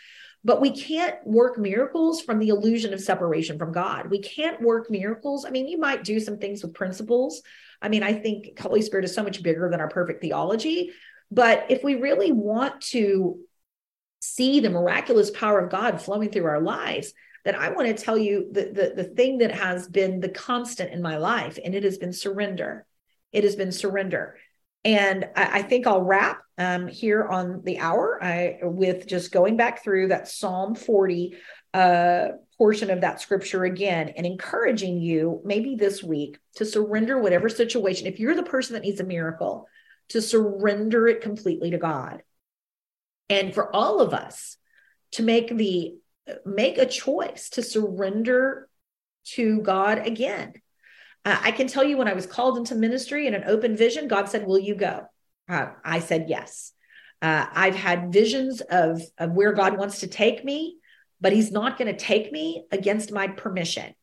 [0.44, 4.12] But we can't work miracles from the illusion of separation from God.
[4.12, 5.46] We can't work miracles.
[5.46, 7.41] I mean, you might do some things with principles.
[7.82, 10.91] I mean, I think Holy Spirit is so much bigger than our perfect theology.
[11.32, 13.39] But if we really want to
[14.20, 17.14] see the miraculous power of God flowing through our lives,
[17.46, 20.94] that I want to tell you the, the, the thing that has been the constant
[20.94, 22.86] in my life, and it has been surrender.
[23.32, 24.38] It has been surrender.
[24.86, 29.58] And I, I think I'll wrap um, here on the hour I, with just going
[29.58, 31.36] back through that Psalm 40
[31.74, 32.28] uh,
[32.58, 38.08] portion of that scripture again and encouraging you maybe this week to surrender whatever situation.
[38.08, 39.68] If you're the person that needs a miracle,
[40.10, 42.22] to surrender it completely to God.
[43.30, 44.58] And for all of us
[45.14, 45.96] to make the
[46.45, 48.67] make a choice to surrender
[49.26, 50.53] to God again.
[51.26, 54.07] Uh, I can tell you when I was called into ministry in an open vision,
[54.07, 55.05] God said, Will you go?
[55.47, 56.74] Uh, I said yes.
[57.21, 60.78] Uh, I've had visions of, of where God wants to take me,
[61.21, 63.93] but He's not going to take me against my permission.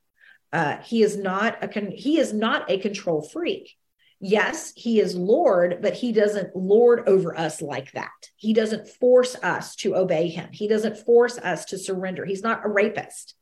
[0.53, 3.77] Uh, he is not a con- he is not a control freak.
[4.21, 8.11] Yes, he is Lord, but he doesn't lord over us like that.
[8.37, 10.51] He doesn't force us to obey him.
[10.53, 12.27] He doesn't force us to surrender.
[12.27, 13.35] He's not a rapist.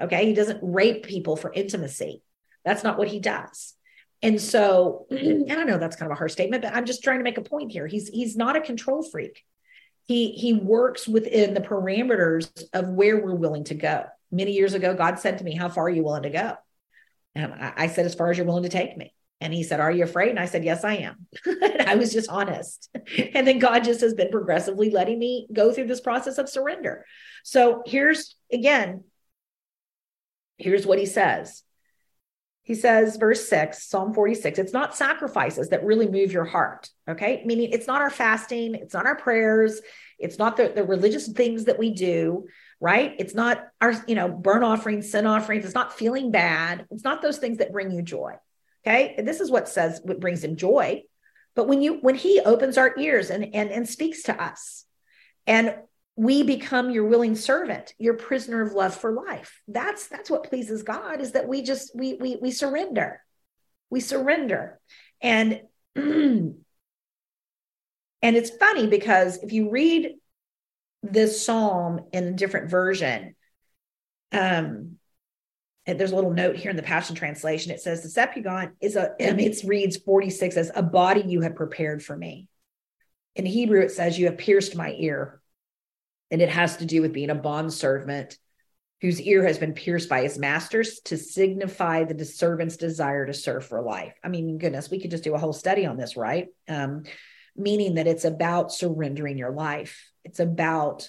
[0.00, 0.26] Okay.
[0.26, 2.22] He doesn't rape people for intimacy.
[2.66, 3.74] That's not what he does.
[4.22, 7.18] And so, and I know that's kind of a harsh statement, but I'm just trying
[7.18, 7.86] to make a point here.
[7.86, 9.42] He's he's not a control freak.
[10.06, 14.04] He he works within the parameters of where we're willing to go.
[14.30, 16.56] Many years ago, God said to me, How far are you willing to go?
[17.34, 19.14] And I said, As far as you're willing to take me.
[19.40, 20.30] And he said, Are you afraid?
[20.30, 21.26] And I said, Yes, I am.
[21.86, 22.88] I was just honest.
[23.34, 27.04] And then God just has been progressively letting me go through this process of surrender.
[27.44, 29.04] So here's again,
[30.58, 31.62] here's what he says.
[32.62, 36.90] He says, verse six, Psalm 46, it's not sacrifices that really move your heart.
[37.08, 37.42] Okay.
[37.44, 39.80] Meaning it's not our fasting, it's not our prayers,
[40.18, 42.48] it's not the, the religious things that we do,
[42.80, 43.14] right?
[43.20, 46.86] It's not our, you know, burn offerings, sin offerings, it's not feeling bad.
[46.90, 48.32] It's not those things that bring you joy.
[48.86, 49.14] Okay.
[49.18, 51.02] This is what says what brings him joy.
[51.54, 54.84] But when you when he opens our ears and and, and speaks to us,
[55.46, 55.74] and
[56.14, 59.60] we become your willing servant, your prisoner of love for life.
[59.66, 63.22] That's that's what pleases God is that we just we we we surrender.
[63.90, 64.80] We surrender.
[65.20, 65.62] And
[65.96, 66.56] and
[68.22, 70.14] it's funny because if you read
[71.02, 73.34] this psalm in a different version,
[74.32, 74.96] um,
[75.86, 77.70] there's a little note here in the Passion Translation.
[77.70, 82.02] It says the Septuagint is a, it reads 46 as a body you have prepared
[82.02, 82.48] for me.
[83.36, 85.40] In Hebrew, it says you have pierced my ear.
[86.30, 88.36] And it has to do with being a bond servant
[89.00, 93.64] whose ear has been pierced by his masters to signify the servant's desire to serve
[93.64, 94.14] for life.
[94.24, 96.48] I mean, goodness, we could just do a whole study on this, right?
[96.66, 97.04] Um,
[97.54, 100.10] meaning that it's about surrendering your life.
[100.24, 101.08] It's about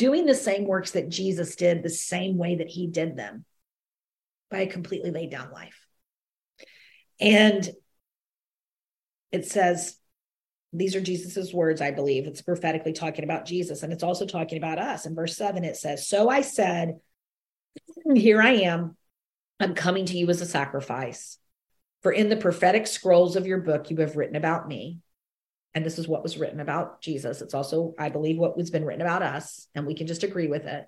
[0.00, 3.44] doing the same works that Jesus did the same way that he did them
[4.50, 5.86] by a completely laid down life.
[7.20, 7.68] And
[9.30, 9.98] it says,
[10.72, 12.26] these are Jesus's words, I believe.
[12.26, 15.04] It's prophetically talking about Jesus, and it's also talking about us.
[15.04, 17.00] In verse seven, it says, So I said,
[18.14, 18.96] Here I am.
[19.58, 21.36] I'm coming to you as a sacrifice.
[22.02, 25.00] For in the prophetic scrolls of your book, you have written about me
[25.74, 27.42] and this is what was written about Jesus.
[27.42, 30.48] It's also, I believe, what was been written about us, and we can just agree
[30.48, 30.86] with it.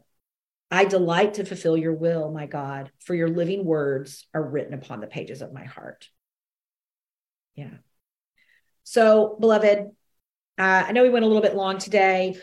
[0.70, 5.00] I delight to fulfill your will, my God, for your living words are written upon
[5.00, 6.08] the pages of my heart.
[7.54, 7.74] Yeah.
[8.84, 9.90] So, beloved,
[10.58, 12.36] uh, I know we went a little bit long today.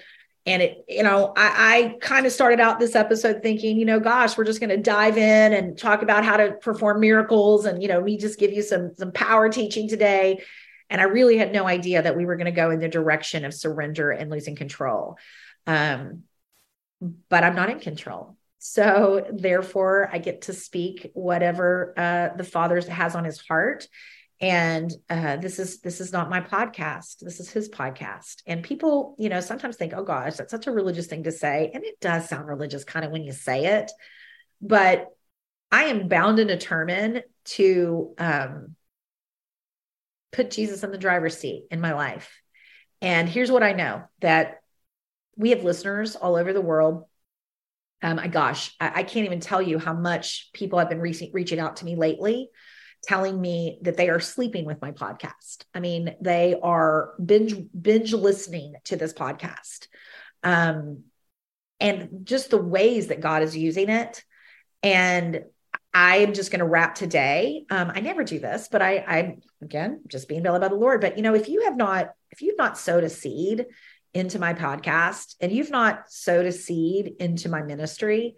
[0.46, 4.00] And it, you know, I, I kind of started out this episode thinking, you know,
[4.00, 7.84] gosh, we're just going to dive in and talk about how to perform miracles, and
[7.84, 10.42] you know, we just give you some some power teaching today.
[10.90, 13.46] And I really had no idea that we were going to go in the direction
[13.46, 15.18] of surrender and losing control.
[15.68, 16.24] Um,
[17.30, 18.36] but I'm not in control.
[18.58, 23.88] So therefore, I get to speak whatever uh, the Father has on his heart.
[24.42, 27.20] And uh, this is this is not my podcast.
[27.20, 28.42] This is his podcast.
[28.46, 31.72] And people, you know, sometimes think, "Oh gosh, that's such a religious thing to say,"
[31.74, 33.92] and it does sound religious, kind of when you say it.
[34.62, 35.08] But
[35.72, 38.76] I am bound and determined to um,
[40.32, 42.32] put Jesus in the driver's seat in my life.
[43.02, 44.62] And here's what I know that
[45.36, 47.06] we have listeners all over the world.
[48.02, 51.60] Um, gosh, I, I can't even tell you how much people have been re- reaching
[51.60, 52.50] out to me lately,
[53.04, 55.64] telling me that they are sleeping with my podcast.
[55.74, 59.88] I mean, they are binge binge listening to this podcast,
[60.44, 61.04] um,
[61.80, 64.24] and just the ways that God is using it.
[64.84, 65.44] And
[65.94, 67.66] I am just going to wrap today.
[67.70, 71.02] Um, I never do this, but I, I again just being led by the Lord.
[71.02, 73.66] But you know, if you have not, if you've not sowed a seed
[74.14, 78.36] into my podcast and you've not sowed a seed into my ministry,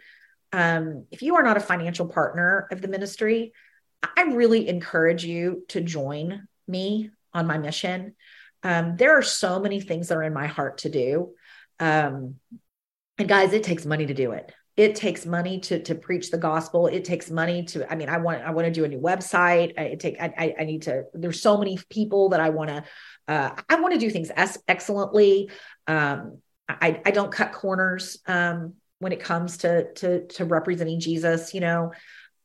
[0.53, 3.53] um, if you are not a financial partner of the ministry,
[4.01, 8.15] I really encourage you to join me on my mission.
[8.63, 11.31] Um, there are so many things that are in my heart to do.
[11.79, 12.35] Um,
[13.17, 16.37] and guys, it takes money to do it it takes money to to preach the
[16.39, 18.99] gospel it takes money to i mean i want i want to do a new
[18.99, 22.83] website it take i i need to there's so many people that i want to
[23.27, 25.51] uh, i want to do things as excellently
[25.85, 31.53] um i i don't cut corners um when it comes to to to representing jesus
[31.53, 31.91] you know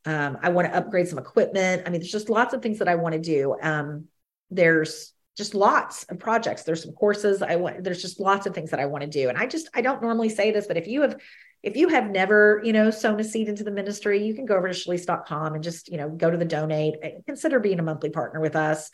[0.07, 1.77] Um, I want to upgrade some equipment.
[1.85, 3.41] I mean, there's just lots of things that I want to do.
[3.61, 4.07] Um,
[4.49, 6.63] there's just lots of projects.
[6.63, 7.83] There's some courses I want.
[7.83, 9.27] There's just lots of things that I want to do.
[9.27, 11.15] And I just I don't normally say this, but if you have
[11.63, 14.55] if you have never, you know, sown a seed into the ministry, you can go
[14.55, 16.95] over to schlyce.com and just, you know, go to the donate.
[17.25, 18.91] Consider being a monthly partner with us.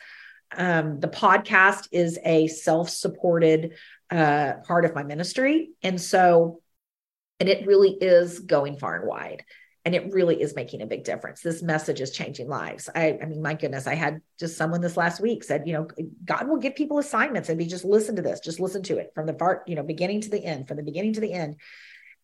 [0.55, 3.73] Um, the podcast is a self-supported
[4.11, 6.61] uh, part of my ministry, and so,
[7.39, 9.43] and it really is going far and wide
[9.85, 13.25] and it really is making a big difference this message is changing lives I, I
[13.25, 15.87] mean my goodness i had just someone this last week said you know
[16.23, 19.11] god will give people assignments and be just listen to this just listen to it
[19.13, 21.57] from the part you know beginning to the end from the beginning to the end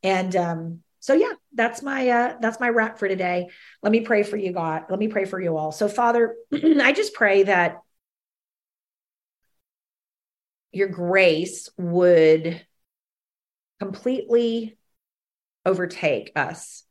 [0.04, 3.50] and um so yeah that's my uh that's my wrap for today.
[3.82, 4.86] Let me pray for you god.
[4.90, 5.72] Let me pray for you all.
[5.72, 7.78] So father i just pray that
[10.72, 12.66] your grace would
[13.80, 14.78] completely
[15.66, 16.84] overtake us.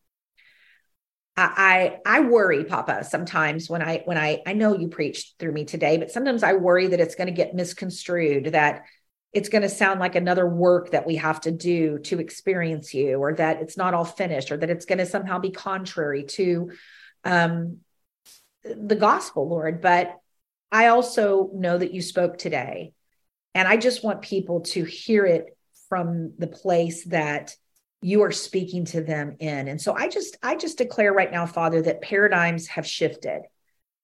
[1.36, 5.64] I I worry, Papa, sometimes when I when I I know you preached through me
[5.64, 8.82] today, but sometimes I worry that it's going to get misconstrued, that
[9.32, 13.18] it's going to sound like another work that we have to do to experience you,
[13.18, 16.70] or that it's not all finished, or that it's going to somehow be contrary to
[17.24, 17.78] um,
[18.64, 19.80] the gospel, Lord.
[19.80, 20.16] But
[20.72, 22.92] I also know that you spoke today,
[23.54, 25.56] and I just want people to hear it
[25.88, 27.54] from the place that
[28.00, 31.46] you are speaking to them in and so i just i just declare right now
[31.46, 33.42] father that paradigms have shifted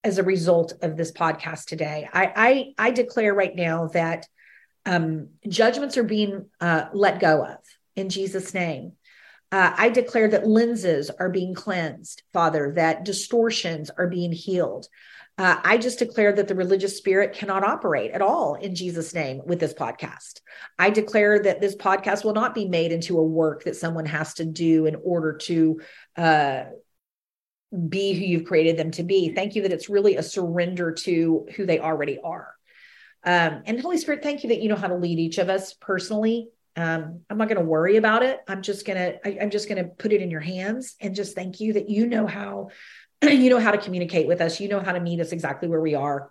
[0.03, 4.27] as a result of this podcast today i i, I declare right now that
[4.87, 7.59] um, judgments are being uh, let go of
[7.97, 8.93] in jesus name
[9.53, 14.89] uh, I declare that lenses are being cleansed, Father, that distortions are being healed.
[15.37, 19.43] Uh, I just declare that the religious spirit cannot operate at all in Jesus' name
[19.45, 20.41] with this podcast.
[20.79, 24.35] I declare that this podcast will not be made into a work that someone has
[24.35, 25.81] to do in order to
[26.17, 26.65] uh,
[27.89, 29.35] be who you've created them to be.
[29.35, 32.55] Thank you that it's really a surrender to who they already are.
[33.25, 35.75] Um, and Holy Spirit, thank you that you know how to lead each of us
[35.75, 36.49] personally.
[36.77, 38.41] Um, I'm not going to worry about it.
[38.49, 41.61] I'm just going to, I'm just to put it in your hands and just thank
[41.61, 42.69] you that you know how
[43.23, 44.61] you know how to communicate with us.
[44.61, 46.31] You know how to meet us exactly where we are.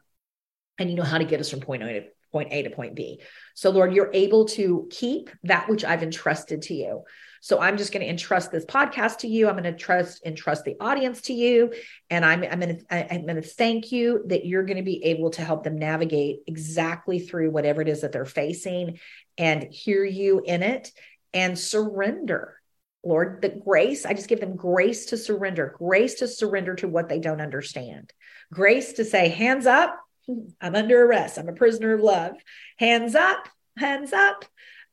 [0.77, 2.95] And you know how to get us from point A to point A to point
[2.95, 3.21] B.
[3.55, 7.03] So, Lord, you're able to keep that which I've entrusted to you.
[7.43, 9.49] So I'm just going to entrust this podcast to you.
[9.49, 11.73] I'm going to trust entrust the audience to you,
[12.09, 15.03] and I'm I'm going to I'm going to thank you that you're going to be
[15.03, 18.97] able to help them navigate exactly through whatever it is that they're facing,
[19.37, 20.93] and hear you in it
[21.33, 22.61] and surrender.
[23.03, 27.09] Lord, the grace, I just give them grace to surrender, grace to surrender to what
[27.09, 28.13] they don't understand,
[28.53, 29.99] grace to say, hands up,
[30.61, 32.35] I'm under arrest, I'm a prisoner of love,
[32.77, 34.45] hands up, hands up.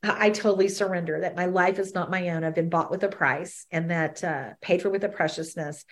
[0.03, 2.43] I totally surrender that my life is not my own.
[2.43, 5.85] I've been bought with a price and that uh, paid for with a preciousness,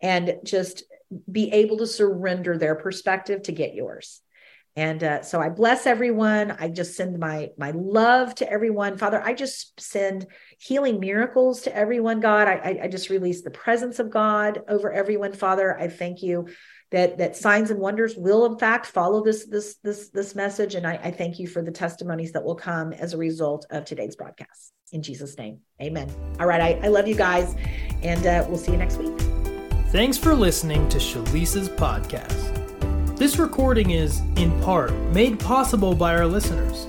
[0.00, 0.84] and just
[1.30, 4.22] be able to surrender their perspective to get yours.
[4.76, 6.50] And uh, so I bless everyone.
[6.50, 9.22] I just send my my love to everyone, Father.
[9.22, 10.26] I just send
[10.58, 12.46] healing miracles to everyone, God.
[12.46, 15.76] I, I just release the presence of God over everyone, Father.
[15.76, 16.48] I thank you
[16.90, 20.74] that that signs and wonders will in fact follow this this this this message.
[20.74, 23.84] And I, I thank you for the testimonies that will come as a result of
[23.84, 24.72] today's broadcast.
[24.92, 26.10] In Jesus' name, Amen.
[26.38, 27.54] All right, I, I love you guys,
[28.02, 29.18] and uh, we'll see you next week.
[29.90, 33.16] Thanks for listening to Schlyce's podcast.
[33.16, 36.86] This recording is, in part, made possible by our listeners.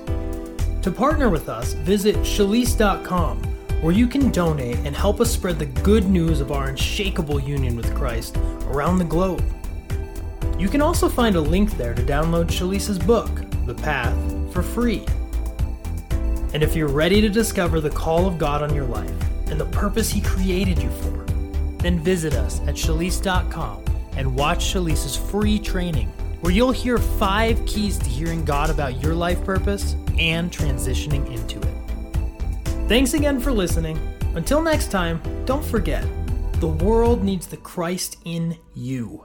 [0.82, 3.42] To partner with us, visit schlyce.com,
[3.82, 7.76] where you can donate and help us spread the good news of our unshakable union
[7.76, 8.36] with Christ
[8.66, 9.42] around the globe.
[10.58, 13.30] You can also find a link there to download Schlyce's book,
[13.66, 15.06] The Path, for free.
[16.52, 19.10] And if you're ready to discover the call of God on your life
[19.48, 21.24] and the purpose He created you for,
[21.78, 23.84] then visit us at schlyce.com
[24.16, 26.08] and watch Schlyce's free training
[26.40, 31.58] where you'll hear five keys to hearing God about your life purpose and transitioning into
[31.58, 32.88] it.
[32.88, 33.98] Thanks again for listening.
[34.34, 36.04] Until next time, don't forget
[36.54, 39.24] the world needs the Christ in you.